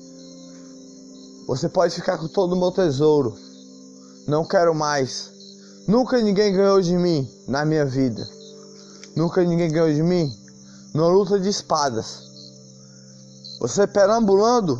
Você 1.46 1.68
pode 1.68 1.94
ficar 1.94 2.18
com 2.18 2.28
todo 2.28 2.52
o 2.52 2.56
meu 2.56 2.70
tesouro. 2.70 3.36
Não 4.26 4.44
quero 4.44 4.74
mais. 4.74 5.30
Nunca 5.88 6.20
ninguém 6.20 6.52
ganhou 6.52 6.80
de 6.80 6.96
mim 6.96 7.28
na 7.48 7.64
minha 7.64 7.84
vida. 7.84 8.26
Nunca 9.14 9.42
ninguém 9.42 9.70
ganhou 9.70 9.92
de 9.92 10.02
mim 10.02 10.30
numa 10.92 11.08
luta 11.08 11.38
de 11.38 11.48
espadas. 11.48 12.22
Você 13.60 13.86
perambulando 13.86 14.78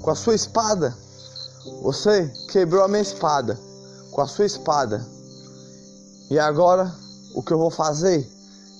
com 0.00 0.10
a 0.10 0.14
sua 0.14 0.34
espada. 0.34 0.96
Você 1.82 2.32
quebrou 2.50 2.84
a 2.84 2.88
minha 2.88 3.02
espada 3.02 3.58
com 4.10 4.20
a 4.20 4.26
sua 4.26 4.44
espada. 4.44 5.04
E 6.32 6.38
agora, 6.38 6.90
o 7.34 7.42
que 7.42 7.52
eu 7.52 7.58
vou 7.58 7.70
fazer? 7.70 8.26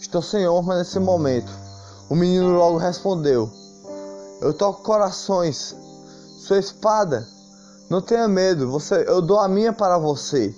Estou 0.01 0.23
sem 0.23 0.49
honra 0.49 0.79
nesse 0.79 0.99
momento. 0.99 1.53
O 2.09 2.15
menino 2.15 2.51
logo 2.53 2.79
respondeu: 2.79 3.47
Eu 4.41 4.55
toco 4.55 4.83
corações. 4.83 5.77
Sua 6.39 6.59
espada, 6.59 7.29
não 7.91 8.01
tenha 8.01 8.27
medo. 8.27 8.71
Você, 8.71 9.05
eu 9.07 9.21
dou 9.21 9.39
a 9.39 9.49
minha 9.49 9.71
para 9.71 9.99
você. 9.99 10.57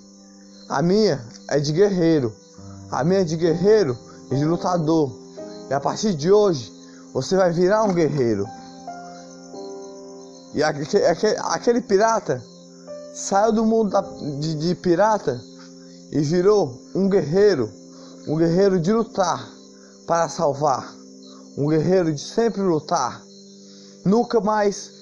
A 0.69 0.81
minha 0.83 1.21
é 1.51 1.59
de 1.59 1.73
guerreiro. 1.73 2.33
A 2.93 3.03
minha 3.03 3.23
é 3.23 3.25
de 3.25 3.37
guerreiro 3.37 3.99
e 4.31 4.37
de 4.37 4.45
lutador. 4.45 5.11
E 5.69 5.75
a 5.75 5.81
partir 5.81 6.15
de 6.15 6.31
hoje, 6.31 6.73
você 7.13 7.35
vai 7.35 7.51
virar 7.51 7.83
um 7.83 7.93
guerreiro. 7.93 8.47
E 10.55 10.63
aquele, 10.63 11.37
aquele 11.41 11.81
pirata 11.81 12.41
saiu 13.13 13.51
do 13.51 13.65
mundo 13.65 14.01
de, 14.39 14.55
de 14.55 14.75
pirata 14.77 15.41
e 16.15 16.21
virou 16.21 16.81
um 16.95 17.09
guerreiro, 17.09 17.69
um 18.29 18.37
guerreiro 18.37 18.79
de 18.79 18.93
lutar 18.93 19.51
para 20.07 20.29
salvar, 20.29 20.95
um 21.59 21.67
guerreiro 21.67 22.15
de 22.15 22.21
sempre 22.21 22.63
lutar. 22.63 23.21
Nunca 24.05 24.41
mais 24.41 24.93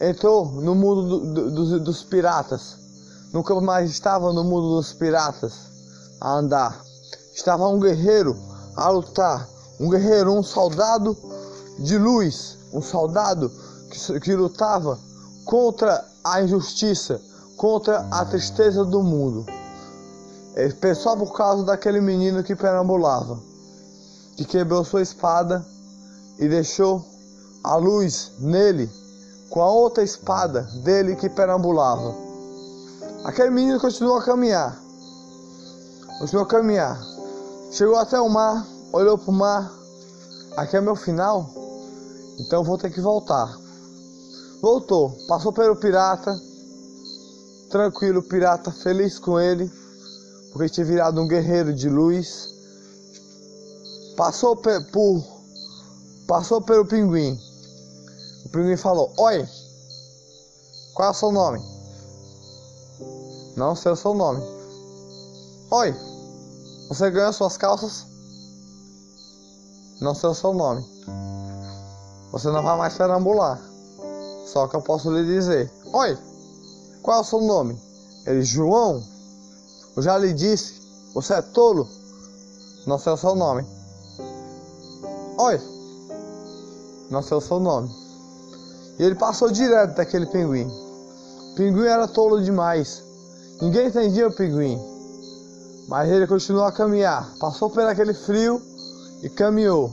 entrou 0.00 0.46
no 0.46 0.76
mundo 0.76 1.18
do, 1.18 1.50
do, 1.50 1.80
dos 1.80 2.04
piratas, 2.04 2.76
nunca 3.32 3.60
mais 3.60 3.90
estava 3.90 4.32
no 4.32 4.44
mundo 4.44 4.76
dos 4.76 4.92
piratas 4.92 5.54
a 6.20 6.34
andar. 6.34 6.80
Estava 7.34 7.66
um 7.66 7.80
guerreiro 7.80 8.36
a 8.76 8.90
lutar, 8.90 9.48
um 9.80 9.90
guerreiro, 9.90 10.32
um 10.32 10.42
soldado 10.42 11.16
de 11.80 11.98
luz, 11.98 12.58
um 12.72 12.80
soldado 12.80 13.50
que, 13.90 14.20
que 14.20 14.36
lutava 14.36 14.96
contra 15.44 16.04
a 16.22 16.40
injustiça, 16.40 17.20
contra 17.56 18.06
a 18.10 18.24
tristeza 18.24 18.84
do 18.84 19.02
mundo. 19.02 19.46
Só 20.94 21.16
por 21.16 21.32
causa 21.32 21.64
daquele 21.64 22.00
menino 22.00 22.42
que 22.42 22.54
perambulava, 22.54 23.38
que 24.36 24.44
quebrou 24.44 24.84
sua 24.84 25.00
espada 25.00 25.64
e 26.38 26.48
deixou 26.48 27.04
a 27.64 27.76
luz 27.76 28.32
nele 28.38 28.90
com 29.48 29.62
a 29.62 29.70
outra 29.70 30.02
espada 30.02 30.62
dele 30.82 31.16
que 31.16 31.30
perambulava. 31.30 32.14
Aquele 33.24 33.50
menino 33.50 33.80
continuou 33.80 34.18
a 34.18 34.22
caminhar, 34.22 34.78
continuou 36.18 36.44
a 36.44 36.48
caminhar, 36.48 37.00
chegou 37.70 37.96
até 37.96 38.20
o 38.20 38.28
mar, 38.28 38.66
olhou 38.92 39.16
para 39.16 39.30
o 39.30 39.32
mar. 39.32 39.72
Aqui 40.56 40.76
é 40.76 40.80
meu 40.80 40.96
final, 40.96 41.48
então 42.38 42.64
vou 42.64 42.76
ter 42.76 42.90
que 42.90 43.00
voltar. 43.00 43.56
Voltou, 44.60 45.16
passou 45.26 45.52
pelo 45.52 45.76
pirata, 45.76 46.34
tranquilo, 47.70 48.22
pirata 48.22 48.70
feliz 48.70 49.18
com 49.18 49.38
ele 49.38 49.79
porque 50.52 50.68
tinha 50.68 50.86
virado 50.86 51.20
um 51.20 51.28
guerreiro 51.28 51.72
de 51.72 51.88
luz. 51.88 52.48
Passou 54.16 54.56
por 54.56 55.24
passou 56.26 56.60
pelo 56.60 56.86
pinguim. 56.86 57.38
O 58.44 58.48
pinguim 58.48 58.76
falou: 58.76 59.12
Oi, 59.18 59.48
qual 60.94 61.08
é 61.08 61.10
o 61.10 61.14
seu 61.14 61.32
nome? 61.32 61.60
Não 63.56 63.74
sei 63.74 63.92
o 63.92 63.96
seu 63.96 64.14
nome. 64.14 64.42
Oi, 65.70 65.94
você 66.88 67.10
ganhou 67.10 67.32
suas 67.32 67.56
calças? 67.56 68.06
Não 70.00 70.14
sei 70.14 70.30
o 70.30 70.34
seu 70.34 70.52
nome. 70.52 70.84
Você 72.32 72.48
não 72.48 72.62
vai 72.62 72.76
mais 72.76 72.94
perambular. 72.96 73.60
Só 74.46 74.66
que 74.66 74.76
eu 74.76 74.82
posso 74.82 75.10
lhe 75.10 75.24
dizer: 75.24 75.70
Oi, 75.92 76.18
qual 77.02 77.18
é 77.18 77.20
o 77.20 77.24
seu 77.24 77.40
nome? 77.40 77.80
Ele, 78.26 78.42
João. 78.42 79.09
Eu 79.96 80.02
já 80.02 80.16
lhe 80.16 80.32
disse, 80.32 80.80
você 81.14 81.34
é 81.34 81.42
tolo. 81.42 81.88
Não 82.86 82.98
sei 82.98 83.12
o 83.12 83.16
seu 83.16 83.34
nome. 83.34 83.66
Oi, 85.38 85.60
não 87.10 87.22
sei 87.22 87.36
o 87.36 87.40
seu 87.40 87.58
nome. 87.58 87.90
E 88.98 89.02
ele 89.02 89.14
passou 89.14 89.50
direto 89.50 89.96
daquele 89.96 90.26
pinguim. 90.26 90.66
O 90.66 91.54
pinguim 91.56 91.86
era 91.86 92.06
tolo 92.06 92.42
demais. 92.42 93.02
Ninguém 93.60 93.88
entendia 93.88 94.28
o 94.28 94.32
pinguim. 94.32 94.78
Mas 95.88 96.08
ele 96.08 96.26
continuou 96.26 96.66
a 96.66 96.72
caminhar. 96.72 97.34
Passou 97.40 97.68
por 97.68 97.82
aquele 97.82 98.14
frio 98.14 98.62
e 99.22 99.28
caminhou. 99.28 99.90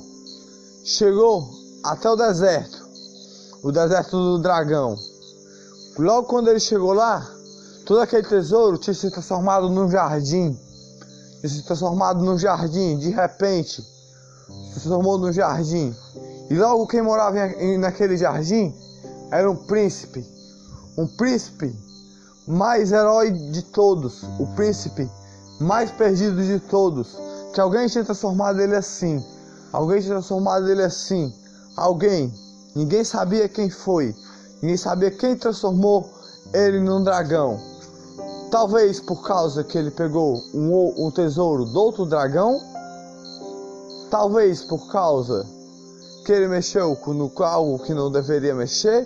Chegou 0.83 1.49
até 1.83 2.09
o 2.09 2.15
deserto. 2.15 2.87
O 3.63 3.71
deserto 3.71 4.11
do 4.11 4.39
dragão. 4.39 4.95
Logo 5.97 6.27
quando 6.27 6.49
ele 6.49 6.59
chegou 6.59 6.93
lá, 6.93 7.27
Todo 7.87 8.01
aquele 8.01 8.23
tesouro 8.23 8.77
tinha 8.77 8.93
se 8.93 9.09
transformado 9.09 9.69
num 9.69 9.89
jardim. 9.89 10.59
Tinha 11.39 11.49
se 11.49 11.63
transformado 11.63 12.21
num 12.21 12.37
jardim, 12.37 12.97
de 12.97 13.11
repente. 13.11 13.81
Se 13.81 14.81
transformou 14.81 15.17
num 15.17 15.31
jardim. 15.31 15.95
E 16.49 16.53
logo 16.53 16.85
quem 16.85 17.01
morava 17.01 17.37
naquele 17.79 18.17
jardim 18.17 18.75
era 19.31 19.49
um 19.49 19.55
príncipe. 19.55 20.21
Um 20.97 21.07
príncipe 21.07 21.73
mais 22.45 22.91
herói 22.91 23.31
de 23.31 23.61
todos. 23.61 24.21
O 24.37 24.47
príncipe 24.47 25.09
mais 25.61 25.89
perdido 25.89 26.43
de 26.43 26.59
todos. 26.59 27.17
Que 27.53 27.61
alguém 27.61 27.87
tinha 27.87 28.03
transformado 28.03 28.59
ele 28.59 28.75
assim. 28.75 29.23
Alguém 29.71 30.01
tinha 30.01 30.15
transformado 30.15 30.69
ele 30.69 30.83
assim. 30.83 31.33
Alguém. 31.77 32.33
Ninguém 32.75 33.05
sabia 33.05 33.47
quem 33.47 33.69
foi. 33.69 34.13
Ninguém 34.61 34.75
sabia 34.75 35.09
quem 35.09 35.37
transformou 35.37 36.09
ele 36.53 36.81
num 36.81 37.01
dragão. 37.01 37.66
Talvez 38.49 39.01
por 39.01 39.23
causa 39.23 39.63
que 39.63 39.77
ele 39.77 39.91
pegou 39.91 40.41
um, 40.53 41.05
um 41.05 41.11
tesouro 41.11 41.65
do 41.65 41.79
outro 41.79 42.05
dragão. 42.05 42.61
Talvez 44.09 44.63
por 44.63 44.89
causa 44.89 45.45
que 46.25 46.31
ele 46.31 46.47
mexeu 46.47 46.95
com 46.95 47.13
no, 47.13 47.31
algo 47.43 47.79
que 47.79 47.93
não 47.93 48.09
deveria 48.09 48.55
mexer. 48.55 49.05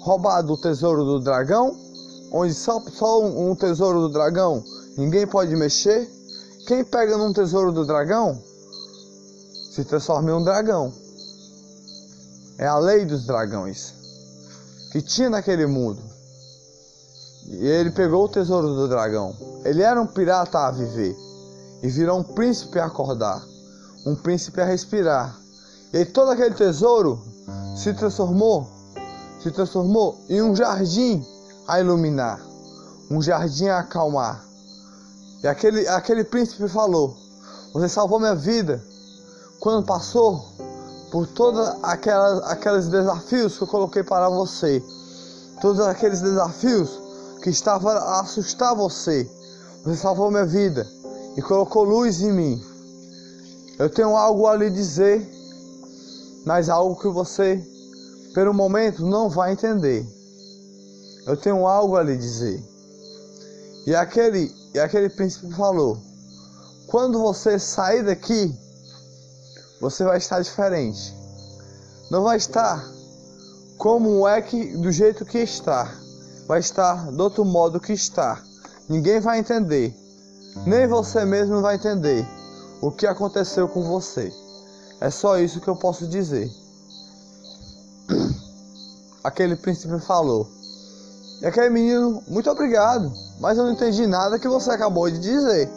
Roubado 0.00 0.54
o 0.54 0.56
tesouro 0.56 1.04
do 1.04 1.20
dragão. 1.20 1.76
Onde 2.32 2.54
só, 2.54 2.80
só 2.90 3.20
um, 3.22 3.50
um 3.50 3.54
tesouro 3.54 4.00
do 4.00 4.08
dragão 4.08 4.64
ninguém 4.96 5.26
pode 5.26 5.54
mexer. 5.54 6.10
Quem 6.66 6.82
pega 6.82 7.18
num 7.18 7.34
tesouro 7.34 7.70
do 7.70 7.84
dragão 7.84 8.40
se 9.70 9.84
transforma 9.84 10.30
em 10.30 10.34
um 10.34 10.42
dragão. 10.42 10.90
É 12.56 12.66
a 12.66 12.78
lei 12.78 13.04
dos 13.04 13.26
dragões 13.26 13.92
que 14.90 15.02
tinha 15.02 15.28
naquele 15.28 15.66
mundo. 15.66 16.13
E 17.46 17.66
ele 17.66 17.90
pegou 17.90 18.24
o 18.24 18.28
tesouro 18.28 18.68
do 18.68 18.88
dragão. 18.88 19.34
Ele 19.64 19.82
era 19.82 20.00
um 20.00 20.06
pirata 20.06 20.58
a 20.58 20.70
viver 20.70 21.16
e 21.82 21.88
virou 21.88 22.18
um 22.18 22.22
príncipe 22.22 22.78
a 22.78 22.86
acordar, 22.86 23.44
um 24.06 24.14
príncipe 24.14 24.60
a 24.60 24.64
respirar. 24.64 25.36
E 25.92 26.04
todo 26.04 26.30
aquele 26.30 26.54
tesouro 26.54 27.22
se 27.76 27.92
transformou, 27.92 28.66
se 29.42 29.50
transformou 29.50 30.18
em 30.28 30.40
um 30.40 30.56
jardim 30.56 31.24
a 31.68 31.78
iluminar, 31.80 32.40
um 33.10 33.20
jardim 33.20 33.68
a 33.68 33.80
acalmar. 33.80 34.42
E 35.42 35.46
aquele, 35.46 35.86
aquele 35.88 36.24
príncipe 36.24 36.66
falou: 36.68 37.14
Você 37.74 37.88
salvou 37.88 38.18
minha 38.18 38.34
vida 38.34 38.82
quando 39.60 39.84
passou 39.84 40.44
por 41.12 41.26
todos 41.26 41.60
aqueles 41.82 42.88
desafios 42.88 43.56
que 43.56 43.62
eu 43.62 43.68
coloquei 43.68 44.02
para 44.02 44.28
você. 44.28 44.82
Todos 45.60 45.80
aqueles 45.80 46.20
desafios 46.20 47.03
que 47.44 47.50
estavam 47.50 47.90
a 47.90 48.20
assustar 48.20 48.74
você. 48.74 49.30
Você 49.84 50.00
salvou 50.00 50.30
minha 50.30 50.46
vida 50.46 50.88
e 51.36 51.42
colocou 51.42 51.84
luz 51.84 52.22
em 52.22 52.32
mim. 52.32 52.64
Eu 53.78 53.90
tenho 53.90 54.16
algo 54.16 54.46
a 54.46 54.56
lhe 54.56 54.70
dizer, 54.70 55.30
mas 56.46 56.70
algo 56.70 56.98
que 56.98 57.08
você, 57.08 57.62
pelo 58.32 58.54
momento, 58.54 59.04
não 59.04 59.28
vai 59.28 59.52
entender. 59.52 60.08
Eu 61.26 61.36
tenho 61.36 61.66
algo 61.66 61.96
a 61.96 62.02
lhe 62.02 62.16
dizer. 62.16 62.64
E 63.86 63.94
aquele 63.94 64.50
e 64.72 64.80
aquele 64.80 65.10
príncipe 65.10 65.52
falou: 65.52 65.98
Quando 66.86 67.18
você 67.18 67.58
sair 67.58 68.02
daqui, 68.04 68.58
você 69.82 70.02
vai 70.02 70.16
estar 70.16 70.40
diferente. 70.40 71.14
Não 72.10 72.22
vai 72.22 72.38
estar 72.38 72.82
como 73.76 74.26
é 74.26 74.40
que 74.40 74.78
do 74.78 74.90
jeito 74.90 75.26
que 75.26 75.40
está. 75.40 76.03
Vai 76.46 76.60
estar 76.60 77.10
do 77.10 77.22
outro 77.22 77.44
modo 77.44 77.80
que 77.80 77.92
está. 77.92 78.42
Ninguém 78.88 79.20
vai 79.20 79.38
entender. 79.38 79.94
Nem 80.66 80.86
você 80.86 81.24
mesmo 81.24 81.60
vai 81.60 81.76
entender 81.76 82.26
o 82.80 82.90
que 82.90 83.06
aconteceu 83.06 83.68
com 83.68 83.82
você. 83.82 84.32
É 85.00 85.10
só 85.10 85.38
isso 85.38 85.60
que 85.60 85.68
eu 85.68 85.76
posso 85.76 86.06
dizer. 86.06 86.50
Aquele 89.24 89.56
príncipe 89.56 89.98
falou. 90.00 90.48
E 91.40 91.46
aquele 91.46 91.68
menino, 91.68 92.22
muito 92.28 92.48
obrigado, 92.48 93.12
mas 93.40 93.58
eu 93.58 93.64
não 93.64 93.72
entendi 93.72 94.06
nada 94.06 94.38
que 94.38 94.48
você 94.48 94.70
acabou 94.70 95.10
de 95.10 95.18
dizer. 95.18 95.68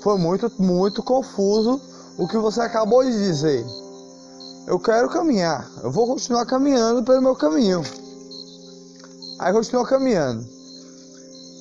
Foi 0.00 0.18
muito, 0.18 0.50
muito 0.58 1.02
confuso 1.02 1.80
o 2.16 2.26
que 2.26 2.36
você 2.36 2.60
acabou 2.60 3.04
de 3.04 3.12
dizer. 3.12 3.64
Eu 4.66 4.78
quero 4.78 5.08
caminhar, 5.08 5.68
eu 5.82 5.90
vou 5.90 6.06
continuar 6.06 6.46
caminhando 6.46 7.02
pelo 7.04 7.22
meu 7.22 7.36
caminho. 7.36 7.82
Aí 9.38 9.52
continuou 9.52 9.86
caminhando. 9.86 10.44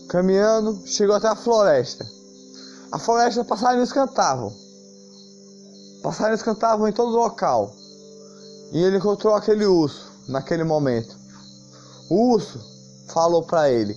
Caminhando, 0.09 0.81
chegou 0.85 1.15
até 1.15 1.27
a 1.27 1.35
floresta. 1.35 2.05
A 2.91 2.97
floresta 2.97 3.43
passarinhos 3.43 3.91
cantavam. 3.91 4.51
Passarinhos 6.01 6.41
cantavam 6.41 6.87
em 6.87 6.91
todo 6.91 7.11
local. 7.11 7.71
E 8.71 8.81
ele 8.81 8.97
encontrou 8.97 9.35
aquele 9.35 9.65
urso 9.65 10.11
naquele 10.27 10.63
momento. 10.63 11.15
O 12.09 12.33
urso 12.33 12.59
falou 13.07 13.43
para 13.43 13.69
ele: 13.69 13.95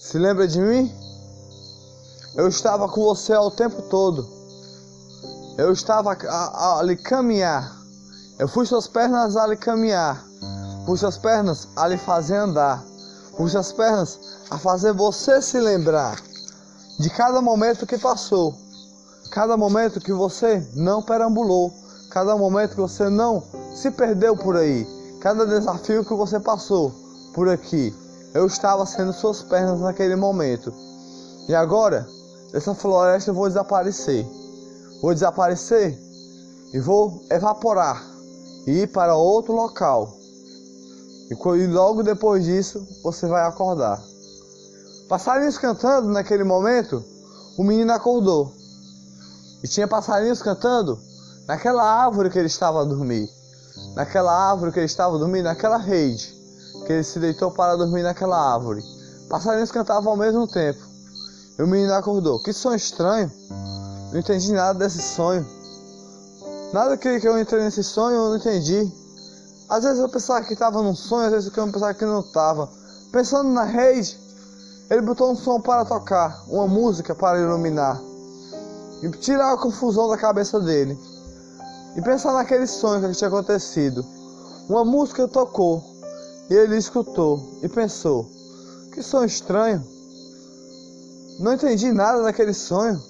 Se 0.00 0.18
lembra 0.18 0.46
de 0.46 0.60
mim? 0.60 0.92
Eu 2.34 2.48
estava 2.48 2.88
com 2.88 3.02
você 3.02 3.34
o 3.34 3.50
tempo 3.50 3.82
todo. 3.82 4.26
Eu 5.58 5.72
estava 5.72 6.12
a, 6.12 6.26
a, 6.28 6.78
a 6.78 6.82
lhe 6.82 6.96
caminhar. 6.96 7.76
Eu 8.38 8.48
fui 8.48 8.64
suas 8.66 8.86
pernas 8.86 9.36
a 9.36 9.46
lhe 9.46 9.56
caminhar. 9.56 10.24
Suas 10.86 11.16
pernas 11.16 11.68
a 11.76 11.86
lhe 11.86 11.96
fazer 11.96 12.36
andar. 12.36 12.84
Fui 13.36 13.48
suas 13.48 13.72
pernas 13.72 14.18
a 14.50 14.58
fazer 14.58 14.92
você 14.92 15.40
se 15.40 15.58
lembrar 15.58 16.20
de 16.98 17.08
cada 17.10 17.40
momento 17.40 17.86
que 17.86 17.96
passou. 17.96 18.54
Cada 19.32 19.56
momento 19.56 20.00
que 20.00 20.12
você 20.12 20.66
não 20.74 21.02
perambulou. 21.02 21.72
Cada 22.10 22.36
momento 22.36 22.74
que 22.74 22.80
você 22.80 23.08
não 23.08 23.42
se 23.74 23.90
perdeu 23.90 24.36
por 24.36 24.56
aí. 24.56 24.86
Cada 25.20 25.46
desafio 25.46 26.04
que 26.04 26.14
você 26.14 26.38
passou 26.38 26.92
por 27.34 27.48
aqui. 27.48 27.94
Eu 28.34 28.46
estava 28.46 28.84
sendo 28.84 29.12
suas 29.12 29.42
pernas 29.42 29.80
naquele 29.80 30.16
momento. 30.16 30.72
E 31.48 31.54
agora, 31.54 32.06
dessa 32.52 32.74
floresta 32.74 33.30
eu 33.30 33.34
vou 33.34 33.48
desaparecer. 33.48 34.26
Vou 35.00 35.14
desaparecer 35.14 35.98
e 36.74 36.80
vou 36.80 37.24
evaporar 37.30 38.02
e 38.66 38.82
ir 38.82 38.88
para 38.88 39.16
outro 39.16 39.54
local. 39.54 40.21
E 41.32 41.66
logo 41.66 42.02
depois 42.02 42.44
disso 42.44 42.86
você 43.02 43.26
vai 43.26 43.46
acordar. 43.46 44.00
Passarinhos 45.08 45.58
cantando 45.58 46.08
naquele 46.08 46.44
momento, 46.44 47.04
o 47.58 47.64
menino 47.64 47.92
acordou. 47.92 48.52
E 49.62 49.68
tinha 49.68 49.86
passarinhos 49.86 50.42
cantando 50.42 50.98
naquela 51.46 51.82
árvore 51.82 52.30
que 52.30 52.38
ele 52.38 52.46
estava 52.46 52.80
a 52.80 52.84
dormir. 52.84 53.28
Naquela 53.94 54.32
árvore 54.32 54.72
que 54.72 54.78
ele 54.78 54.86
estava 54.86 55.16
a 55.16 55.18
dormir, 55.18 55.42
naquela 55.42 55.76
rede 55.76 56.34
que 56.86 56.92
ele 56.92 57.04
se 57.04 57.18
deitou 57.18 57.50
para 57.50 57.76
dormir 57.76 58.02
naquela 58.02 58.54
árvore. 58.54 58.82
Passarinhos 59.28 59.70
cantavam 59.70 60.12
ao 60.12 60.16
mesmo 60.16 60.46
tempo. 60.48 60.80
E 61.58 61.62
o 61.62 61.66
menino 61.66 61.92
acordou. 61.92 62.42
Que 62.42 62.52
sonho 62.52 62.76
estranho. 62.76 63.30
Não 64.10 64.18
entendi 64.18 64.52
nada 64.52 64.78
desse 64.78 65.00
sonho. 65.00 65.46
Nada 66.72 66.96
que, 66.96 67.20
que 67.20 67.28
eu 67.28 67.38
entrei 67.38 67.62
nesse 67.62 67.84
sonho 67.84 68.16
eu 68.16 68.28
não 68.30 68.36
entendi. 68.36 69.01
Às 69.72 69.84
vezes 69.84 70.00
eu 70.00 70.08
pensava 70.10 70.44
que 70.44 70.52
estava 70.52 70.82
num 70.82 70.94
sonho, 70.94 71.28
às 71.28 71.32
vezes 71.32 71.56
eu 71.56 71.66
pensava 71.72 71.94
que 71.94 72.04
não 72.04 72.20
estava. 72.20 72.68
Pensando 73.10 73.48
na 73.48 73.64
rede, 73.64 74.20
ele 74.90 75.00
botou 75.00 75.32
um 75.32 75.34
som 75.34 75.58
para 75.62 75.82
tocar, 75.82 76.44
uma 76.46 76.68
música 76.68 77.14
para 77.14 77.40
iluminar. 77.40 77.98
E 79.02 79.08
tirar 79.12 79.54
a 79.54 79.56
confusão 79.56 80.10
da 80.10 80.18
cabeça 80.18 80.60
dele. 80.60 80.98
E 81.96 82.02
pensar 82.02 82.34
naquele 82.34 82.66
sonho 82.66 83.00
que 83.00 83.16
tinha 83.16 83.28
acontecido. 83.28 84.04
Uma 84.68 84.84
música 84.84 85.26
tocou 85.26 85.82
e 86.50 86.54
ele 86.54 86.76
escutou 86.76 87.58
e 87.62 87.68
pensou: 87.70 88.28
Que 88.92 89.02
sonho 89.02 89.24
estranho. 89.24 89.82
Não 91.40 91.54
entendi 91.54 91.90
nada 91.92 92.22
daquele 92.22 92.52
sonho. 92.52 93.02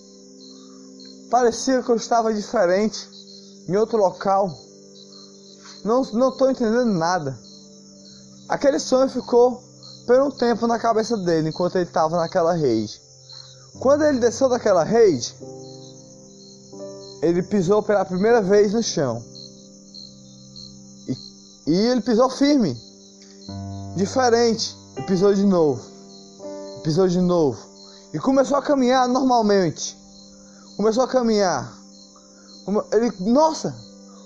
Parecia 1.28 1.82
que 1.82 1.90
eu 1.90 1.96
estava 1.96 2.32
diferente, 2.32 3.10
em 3.68 3.76
outro 3.76 3.98
local. 3.98 4.48
Não 5.84 6.02
estou 6.02 6.50
entendendo 6.50 6.92
nada. 6.92 7.38
Aquele 8.48 8.78
sonho 8.78 9.08
ficou 9.08 9.62
por 10.06 10.20
um 10.20 10.30
tempo 10.30 10.66
na 10.66 10.78
cabeça 10.78 11.16
dele 11.16 11.48
enquanto 11.48 11.76
ele 11.76 11.84
estava 11.84 12.16
naquela 12.16 12.52
rede. 12.52 13.00
Quando 13.80 14.04
ele 14.04 14.18
desceu 14.18 14.48
daquela 14.48 14.84
rede, 14.84 15.34
ele 17.22 17.42
pisou 17.42 17.82
pela 17.82 18.04
primeira 18.04 18.42
vez 18.42 18.72
no 18.72 18.82
chão. 18.82 19.24
E, 21.08 21.16
e 21.66 21.74
ele 21.88 22.00
pisou 22.00 22.28
firme 22.28 22.76
diferente. 23.96 24.76
E 24.96 25.02
pisou 25.02 25.32
de 25.34 25.44
novo. 25.44 25.82
Pisou 26.84 27.08
de 27.08 27.20
novo. 27.20 27.58
E 28.12 28.18
começou 28.18 28.56
a 28.56 28.62
caminhar 28.62 29.08
normalmente. 29.08 29.96
Começou 30.76 31.04
a 31.04 31.08
caminhar. 31.08 31.72
Ele, 32.92 33.10
nossa, 33.20 33.74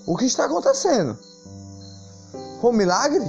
o 0.06 0.16
que 0.16 0.24
está 0.24 0.46
acontecendo? 0.46 1.16
Foi 2.66 2.74
um 2.74 2.78
milagre? 2.78 3.24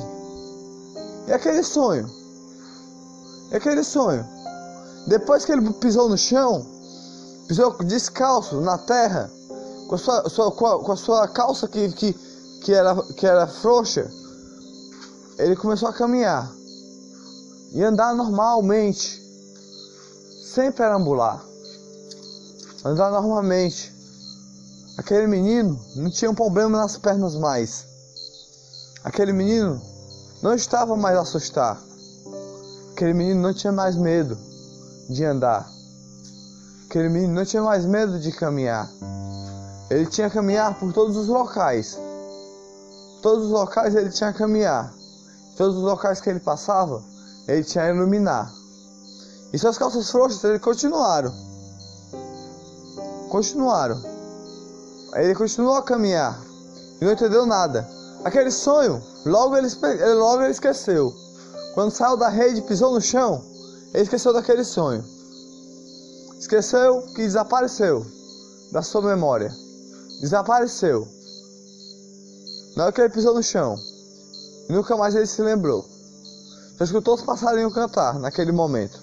E 1.28 1.32
aquele 1.32 1.62
sonho? 1.62 2.10
E 3.52 3.56
aquele 3.56 3.84
sonho? 3.84 4.26
Depois 5.06 5.46
que 5.46 5.52
ele 5.52 5.72
pisou 5.74 6.10
no 6.10 6.18
chão, 6.18 6.66
pisou 7.48 7.72
descalço 7.84 8.60
na 8.62 8.80
terra, 8.80 9.30
com 9.88 9.94
a 9.94 9.98
sua, 10.00 10.28
sua 10.28 10.52
com 10.52 10.92
a 10.92 10.96
sua 10.96 11.28
calça 11.28 11.68
que, 11.68 11.90
que, 11.90 12.14
que, 12.64 12.74
era, 12.74 12.96
que 13.14 13.28
era 13.28 13.46
frouxa, 13.46 14.10
ele 15.38 15.56
começou 15.56 15.90
a 15.90 15.94
caminhar 15.94 16.52
e 17.74 17.84
andar 17.84 18.16
normalmente, 18.16 19.22
sem 20.52 20.72
perambular, 20.72 21.46
andar 22.84 23.12
normalmente. 23.12 23.94
Aquele 24.98 25.28
menino 25.28 25.80
não 25.96 26.10
tinha 26.10 26.32
um 26.32 26.34
problema 26.34 26.80
nas 26.80 26.98
pernas 26.98 27.36
mais. 27.36 27.86
Aquele 29.04 29.32
menino 29.32 29.82
não 30.42 30.54
estava 30.54 30.96
mais 30.96 31.18
a 31.18 31.22
assustar. 31.22 31.82
Aquele 32.92 33.14
menino 33.14 33.42
não 33.42 33.54
tinha 33.54 33.72
mais 33.72 33.96
medo. 33.96 34.38
de 35.10 35.24
andar. 35.24 35.66
Aquele 36.90 37.08
menino 37.10 37.34
não 37.34 37.46
tinha 37.46 37.62
mais 37.62 37.86
medo 37.86 38.20
de 38.20 38.32
caminhar. 38.32 38.90
Ele 39.90 40.06
tinha 40.06 40.28
que 40.30 40.36
caminhar 40.36 40.78
por 40.78 40.92
todos 40.92 41.16
os 41.16 41.28
locais. 41.28 41.98
Todos 43.22 43.46
os 43.46 43.52
locais 43.52 43.96
ele 43.96 44.10
tinha 44.10 44.34
que 44.34 44.40
caminhar. 44.40 44.94
Todos 45.56 45.78
os 45.78 45.84
locais 45.84 46.20
que 46.20 46.30
ele 46.30 46.40
passava, 46.40 47.02
ele 47.48 47.64
tinha 47.64 47.86
que 47.86 47.92
iluminar. 47.92 48.52
E 49.54 49.58
suas 49.58 49.78
calças 49.78 50.10
frouxas, 50.12 50.44
ele 50.44 50.60
continuaram. 50.60 51.32
Continuaram. 53.30 54.02
Ele 55.16 55.36
continuou 55.36 55.76
a 55.76 55.84
caminhar. 55.84 56.38
E 57.00 57.06
não 57.06 57.14
entendeu 57.14 57.46
nada. 57.46 57.88
Aquele 58.28 58.52
sonho, 58.52 59.02
logo 59.26 59.56
ele, 59.56 59.70
logo 60.16 60.42
ele 60.42 60.52
esqueceu. 60.52 61.16
Quando 61.74 61.92
saiu 61.92 62.18
da 62.18 62.28
rede 62.28 62.62
pisou 62.62 62.92
no 62.92 63.00
chão, 63.00 63.42
ele 63.94 64.04
esqueceu 64.04 64.34
daquele 64.34 64.66
sonho. 64.66 65.02
Esqueceu 66.38 67.04
que 67.16 67.22
desapareceu 67.22 68.06
da 68.74 68.82
sua 68.82 69.02
memória. 69.02 69.50
Desapareceu. 70.20 71.08
Na 72.76 72.84
hora 72.84 72.92
que 72.92 73.00
ele 73.00 73.14
pisou 73.14 73.34
no 73.34 73.42
chão, 73.42 73.80
nunca 74.70 74.98
mais 74.98 75.16
ele 75.16 75.26
se 75.26 75.42
lembrou. 75.42 75.86
Só 76.78 76.84
escutou 76.84 77.16
os 77.16 77.22
passarinhos 77.22 77.74
cantar 77.74 78.20
naquele 78.20 78.52
momento. 78.52 79.00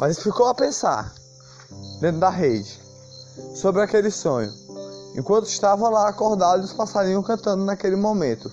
Mas 0.00 0.18
ficou 0.18 0.46
a 0.46 0.54
pensar 0.54 1.14
dentro 2.00 2.18
da 2.18 2.28
rede 2.28 2.80
sobre 3.54 3.82
aquele 3.82 4.10
sonho, 4.10 4.52
enquanto 5.14 5.46
estava 5.46 5.88
lá 5.88 6.08
acordado 6.08 6.62
os 6.62 6.72
passarinhos 6.72 7.26
cantando 7.26 7.64
naquele 7.64 7.96
momento. 7.96 8.50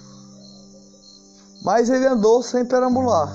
Mas 1.63 1.89
ele 1.89 2.05
andou 2.05 2.41
sem 2.41 2.65
perambular 2.65 3.29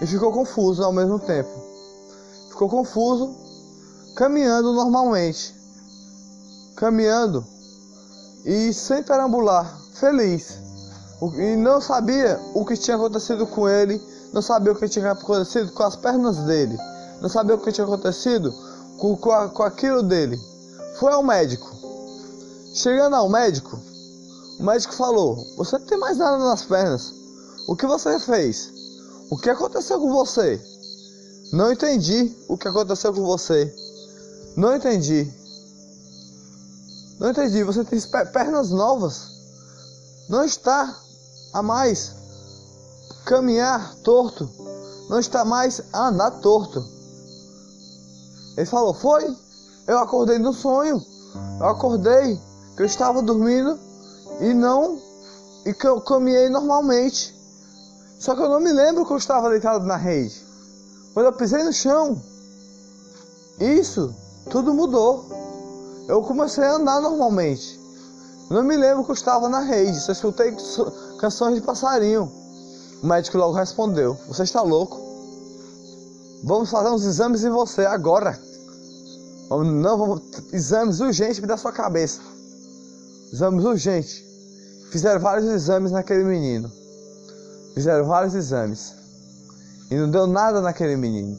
e 0.00 0.06
ficou 0.06 0.32
confuso 0.32 0.82
ao 0.82 0.92
mesmo 0.92 1.18
tempo. 1.18 1.50
Ficou 2.50 2.68
confuso, 2.68 3.34
caminhando 4.16 4.72
normalmente, 4.72 5.54
caminhando 6.76 7.44
e 8.44 8.72
sem 8.72 9.02
perambular, 9.02 9.76
feliz. 9.94 10.58
E 11.36 11.56
não 11.56 11.80
sabia 11.80 12.38
o 12.54 12.64
que 12.64 12.76
tinha 12.76 12.96
acontecido 12.96 13.46
com 13.46 13.68
ele, 13.68 14.00
não 14.32 14.42
sabia 14.42 14.72
o 14.72 14.76
que 14.76 14.88
tinha 14.88 15.12
acontecido 15.12 15.72
com 15.72 15.82
as 15.82 15.96
pernas 15.96 16.38
dele, 16.38 16.76
não 17.20 17.28
sabia 17.28 17.54
o 17.54 17.58
que 17.58 17.72
tinha 17.72 17.86
acontecido 17.86 18.52
com, 18.98 19.16
com, 19.16 19.48
com 19.48 19.62
aquilo 19.62 20.02
dele. 20.02 20.38
Foi 20.98 21.12
ao 21.12 21.22
médico. 21.22 21.70
Chegando 22.74 23.16
ao 23.16 23.28
médico, 23.28 23.78
o 24.58 24.64
médico 24.64 24.94
falou: 24.94 25.36
Você 25.56 25.78
não 25.78 25.86
tem 25.86 25.98
mais 25.98 26.16
nada 26.16 26.38
nas 26.38 26.64
pernas. 26.64 27.12
O 27.68 27.76
que 27.76 27.86
você 27.86 28.18
fez? 28.20 28.72
O 29.30 29.38
que 29.38 29.50
aconteceu 29.50 29.98
com 29.98 30.12
você? 30.12 30.60
Não 31.52 31.72
entendi 31.72 32.34
o 32.48 32.56
que 32.56 32.68
aconteceu 32.68 33.12
com 33.12 33.24
você. 33.24 33.74
Não 34.56 34.74
entendi. 34.76 35.32
Não 37.18 37.30
entendi. 37.30 37.62
Você 37.64 37.84
tem 37.84 38.00
pernas 38.32 38.70
novas. 38.70 39.28
Não 40.28 40.44
está 40.44 40.96
a 41.52 41.62
mais 41.62 42.12
caminhar 43.24 43.94
torto. 43.96 44.48
Não 45.08 45.18
está 45.18 45.44
mais 45.44 45.80
a 45.92 46.08
andar 46.08 46.30
torto. 46.40 46.84
Ele 48.56 48.66
falou: 48.66 48.94
Foi? 48.94 49.43
Eu 49.86 49.98
acordei 49.98 50.38
no 50.38 50.52
sonho. 50.52 51.00
Eu 51.60 51.66
acordei 51.66 52.40
que 52.76 52.82
eu 52.82 52.86
estava 52.86 53.22
dormindo 53.22 53.78
e 54.40 54.54
não 54.54 54.98
e 55.64 55.72
que 55.72 55.86
eu 55.86 56.00
caminhei 56.00 56.48
normalmente. 56.48 57.34
Só 58.18 58.34
que 58.34 58.42
eu 58.42 58.48
não 58.48 58.60
me 58.60 58.72
lembro 58.72 59.04
que 59.04 59.12
eu 59.12 59.16
estava 59.16 59.50
deitado 59.50 59.84
na 59.84 59.96
rede. 59.96 60.42
Quando 61.12 61.26
eu 61.26 61.32
pisei 61.32 61.62
no 61.62 61.72
chão, 61.72 62.20
isso 63.60 64.14
tudo 64.50 64.74
mudou. 64.74 65.24
Eu 66.08 66.22
comecei 66.22 66.64
a 66.64 66.74
andar 66.74 67.00
normalmente. 67.00 67.80
Não 68.50 68.62
me 68.62 68.76
lembro 68.76 69.04
que 69.04 69.10
eu 69.10 69.14
estava 69.14 69.48
na 69.48 69.60
rede, 69.60 69.98
só 70.00 70.12
escutei 70.12 70.54
canções 71.18 71.54
de 71.54 71.60
passarinho. 71.60 72.30
O 73.02 73.06
médico 73.06 73.38
logo 73.38 73.54
respondeu: 73.54 74.16
Você 74.28 74.42
está 74.42 74.60
louco? 74.62 75.00
Vamos 76.42 76.70
fazer 76.70 76.90
uns 76.90 77.04
exames 77.04 77.42
em 77.42 77.50
você 77.50 77.86
agora. 77.86 78.38
Não, 79.50 79.98
vamos, 79.98 80.22
exames 80.52 81.00
urgentes 81.00 81.40
da 81.40 81.56
sua 81.56 81.72
cabeça. 81.72 82.20
Exames 83.32 83.64
urgentes. 83.64 84.22
Fizeram 84.90 85.20
vários 85.20 85.46
exames 85.46 85.92
naquele 85.92 86.24
menino. 86.24 86.70
Fizeram 87.74 88.06
vários 88.06 88.34
exames. 88.34 88.94
E 89.90 89.96
não 89.96 90.10
deu 90.10 90.26
nada 90.26 90.60
naquele 90.60 90.96
menino. 90.96 91.38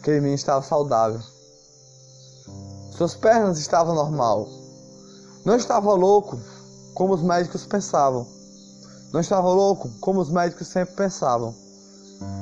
Aquele 0.00 0.20
menino 0.20 0.34
estava 0.34 0.62
saudável. 0.62 1.20
Suas 2.96 3.14
pernas 3.14 3.58
estavam 3.58 3.94
normal. 3.94 4.48
Não 5.44 5.56
estava 5.56 5.92
louco 5.94 6.38
como 6.94 7.14
os 7.14 7.22
médicos 7.22 7.66
pensavam. 7.66 8.26
Não 9.12 9.20
estava 9.20 9.48
louco 9.48 9.90
como 10.00 10.20
os 10.20 10.30
médicos 10.30 10.68
sempre 10.68 10.94
pensavam. 10.96 11.54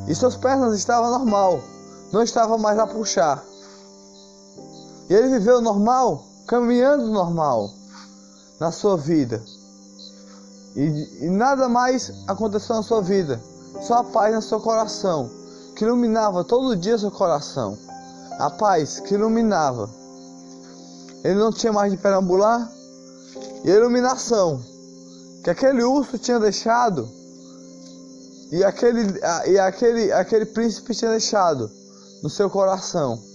E 0.06 0.14
suas 0.14 0.36
pernas 0.36 0.74
estavam 0.74 1.10
normal. 1.10 1.60
Não 2.12 2.22
estava 2.22 2.56
mais 2.56 2.78
a 2.78 2.86
puxar. 2.86 3.44
E 5.10 5.14
ele 5.14 5.38
viveu 5.38 5.60
normal, 5.60 6.24
caminhando 6.46 7.08
normal 7.08 7.68
na 8.60 8.70
sua 8.70 8.96
vida. 8.96 9.42
E, 10.76 11.26
e, 11.26 11.28
nada 11.28 11.68
mais 11.68 12.12
aconteceu 12.28 12.76
na 12.76 12.82
sua 12.84 13.02
vida. 13.02 13.40
Só 13.82 13.98
a 13.98 14.04
paz 14.04 14.32
no 14.32 14.40
seu 14.40 14.60
coração, 14.60 15.28
que 15.74 15.84
iluminava 15.84 16.44
todo 16.44 16.76
dia 16.76 16.96
seu 16.96 17.10
coração. 17.10 17.76
A 18.38 18.50
paz 18.50 19.00
que 19.00 19.14
iluminava. 19.14 19.90
Ele 21.24 21.34
não 21.34 21.50
tinha 21.50 21.72
mais 21.72 21.90
de 21.90 21.98
perambular. 21.98 22.70
E 23.64 23.70
a 23.70 23.74
iluminação 23.74 24.62
que 25.42 25.50
aquele 25.50 25.82
urso 25.82 26.18
tinha 26.18 26.38
deixado 26.38 27.08
e 28.52 28.64
aquele, 28.64 29.20
e 29.46 29.58
aquele, 29.58 30.12
aquele 30.12 30.44
príncipe 30.44 30.94
tinha 30.94 31.10
deixado 31.10 31.70
no 32.22 32.28
seu 32.28 32.50
coração. 32.50 33.29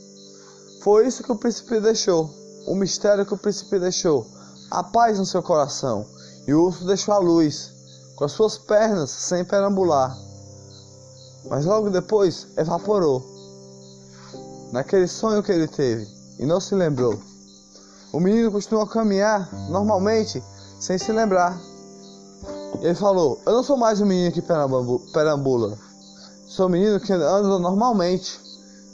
Foi 0.86 1.08
isso 1.08 1.24
que 1.24 1.32
o 1.32 1.36
príncipe 1.36 1.80
deixou. 1.80 2.30
O 2.68 2.76
mistério 2.76 3.26
que 3.26 3.34
o 3.34 3.38
príncipe 3.38 3.80
deixou 3.80 4.24
a 4.70 4.84
paz 4.84 5.18
no 5.18 5.26
seu 5.26 5.42
coração, 5.42 6.06
e 6.48 6.54
o 6.54 6.64
urso 6.64 6.86
deixou 6.86 7.16
a 7.16 7.18
luz, 7.18 7.72
com 8.16 8.24
as 8.24 8.34
suas 8.34 8.60
pernas 8.60 9.10
sem 9.10 9.44
perambular. 9.44 10.16
Mas 11.50 11.66
logo 11.66 11.90
depois 11.90 12.46
evaporou, 12.56 13.26
naquele 14.72 15.08
sonho 15.08 15.42
que 15.42 15.52
ele 15.52 15.68
teve, 15.68 16.08
e 16.38 16.46
não 16.46 16.60
se 16.60 16.76
lembrou. 16.76 17.20
O 18.14 18.20
menino 18.20 18.52
continuou 18.52 18.86
a 18.86 18.88
caminhar 18.88 19.52
normalmente, 19.72 20.44
sem 20.80 21.00
se 21.00 21.12
lembrar. 21.12 21.60
Ele 22.80 22.94
falou: 22.94 23.42
Eu 23.44 23.54
não 23.54 23.64
sou 23.64 23.76
mais 23.76 24.00
um 24.02 24.06
menino 24.06 24.32
que 24.32 24.44
perambula. 24.44 25.80
Sou 26.46 26.68
um 26.68 26.70
menino 26.70 27.00
que 27.00 27.12
anda 27.12 27.58
normalmente. 27.58 28.40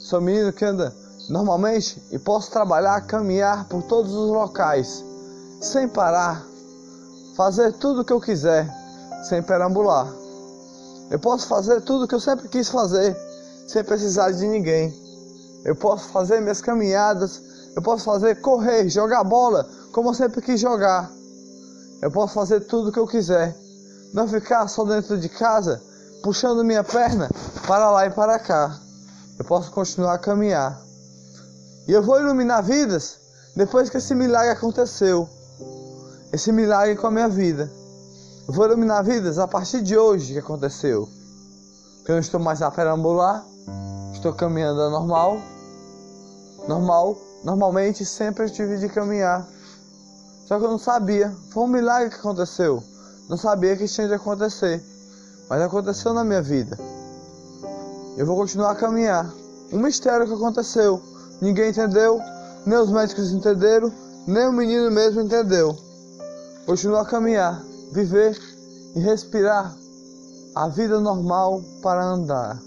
Sou 0.00 0.20
um 0.20 0.22
menino 0.22 0.54
que 0.54 0.64
anda 0.64 1.01
normalmente 1.28 2.02
e 2.10 2.18
posso 2.18 2.50
trabalhar, 2.50 3.00
caminhar 3.02 3.66
por 3.68 3.82
todos 3.82 4.12
os 4.12 4.30
locais 4.30 5.04
sem 5.62 5.88
parar, 5.88 6.44
fazer 7.36 7.72
tudo 7.74 8.00
o 8.00 8.04
que 8.04 8.12
eu 8.12 8.20
quiser, 8.20 8.68
sem 9.28 9.40
perambular. 9.40 10.12
Eu 11.08 11.18
posso 11.20 11.46
fazer 11.46 11.80
tudo 11.82 12.04
o 12.04 12.08
que 12.08 12.14
eu 12.14 12.20
sempre 12.20 12.48
quis 12.48 12.68
fazer, 12.68 13.16
sem 13.68 13.84
precisar 13.84 14.32
de 14.32 14.46
ninguém. 14.46 14.92
Eu 15.64 15.76
posso 15.76 16.08
fazer 16.08 16.40
minhas 16.40 16.60
caminhadas, 16.60 17.40
eu 17.76 17.82
posso 17.82 18.04
fazer 18.04 18.40
correr, 18.40 18.88
jogar 18.88 19.22
bola, 19.22 19.68
como 19.92 20.10
eu 20.10 20.14
sempre 20.14 20.42
quis 20.42 20.58
jogar. 20.58 21.08
Eu 22.02 22.10
posso 22.10 22.34
fazer 22.34 22.60
tudo 22.62 22.88
o 22.88 22.92
que 22.92 22.98
eu 22.98 23.06
quiser, 23.06 23.56
não 24.12 24.26
ficar 24.26 24.66
só 24.66 24.84
dentro 24.84 25.16
de 25.16 25.28
casa, 25.28 25.80
puxando 26.24 26.64
minha 26.64 26.82
perna 26.82 27.30
para 27.68 27.88
lá 27.90 28.06
e 28.06 28.10
para 28.10 28.38
cá. 28.40 28.76
Eu 29.38 29.44
posso 29.44 29.70
continuar 29.70 30.14
a 30.14 30.18
caminhar. 30.18 30.91
E 31.86 31.92
eu 31.92 32.02
vou 32.02 32.20
iluminar 32.20 32.62
vidas 32.62 33.18
depois 33.56 33.90
que 33.90 33.98
esse 33.98 34.14
milagre 34.14 34.50
aconteceu 34.50 35.28
esse 36.32 36.50
milagre 36.50 36.96
com 36.96 37.06
a 37.06 37.10
minha 37.10 37.28
vida. 37.28 37.70
Eu 38.48 38.54
vou 38.54 38.64
iluminar 38.64 39.04
vidas 39.04 39.38
a 39.38 39.46
partir 39.46 39.82
de 39.82 39.98
hoje 39.98 40.32
que 40.32 40.38
aconteceu. 40.38 41.06
Eu 42.08 42.14
não 42.14 42.20
estou 42.20 42.40
mais 42.40 42.62
a 42.62 42.70
perambular, 42.70 43.44
estou 44.14 44.32
caminhando 44.32 44.88
normal. 44.88 45.38
Normal, 46.66 47.18
normalmente 47.44 48.04
sempre 48.06 48.44
eu 48.44 48.50
tive 48.50 48.78
de 48.78 48.88
caminhar. 48.88 49.46
Só 50.46 50.58
que 50.58 50.64
eu 50.64 50.70
não 50.70 50.78
sabia. 50.78 51.30
Foi 51.50 51.64
um 51.64 51.68
milagre 51.68 52.08
que 52.08 52.16
aconteceu. 52.16 52.82
Não 53.28 53.36
sabia 53.36 53.76
que 53.76 53.86
tinha 53.86 54.08
de 54.08 54.14
acontecer. 54.14 54.82
Mas 55.50 55.60
aconteceu 55.60 56.14
na 56.14 56.24
minha 56.24 56.40
vida. 56.40 56.78
Eu 58.16 58.24
vou 58.24 58.36
continuar 58.36 58.70
a 58.70 58.74
caminhar. 58.74 59.30
Um 59.70 59.78
mistério 59.78 60.26
que 60.26 60.32
aconteceu. 60.32 61.02
Ninguém 61.42 61.70
entendeu, 61.70 62.20
nem 62.64 62.78
os 62.78 62.88
médicos 62.88 63.32
entenderam, 63.32 63.92
nem 64.28 64.46
o 64.46 64.52
menino 64.52 64.88
mesmo 64.92 65.22
entendeu. 65.22 65.76
Continuar 66.64 67.00
a 67.00 67.04
caminhar, 67.04 67.60
viver 67.92 68.38
e 68.94 69.00
respirar 69.00 69.74
a 70.54 70.68
vida 70.68 71.00
normal 71.00 71.60
para 71.82 72.04
andar. 72.04 72.62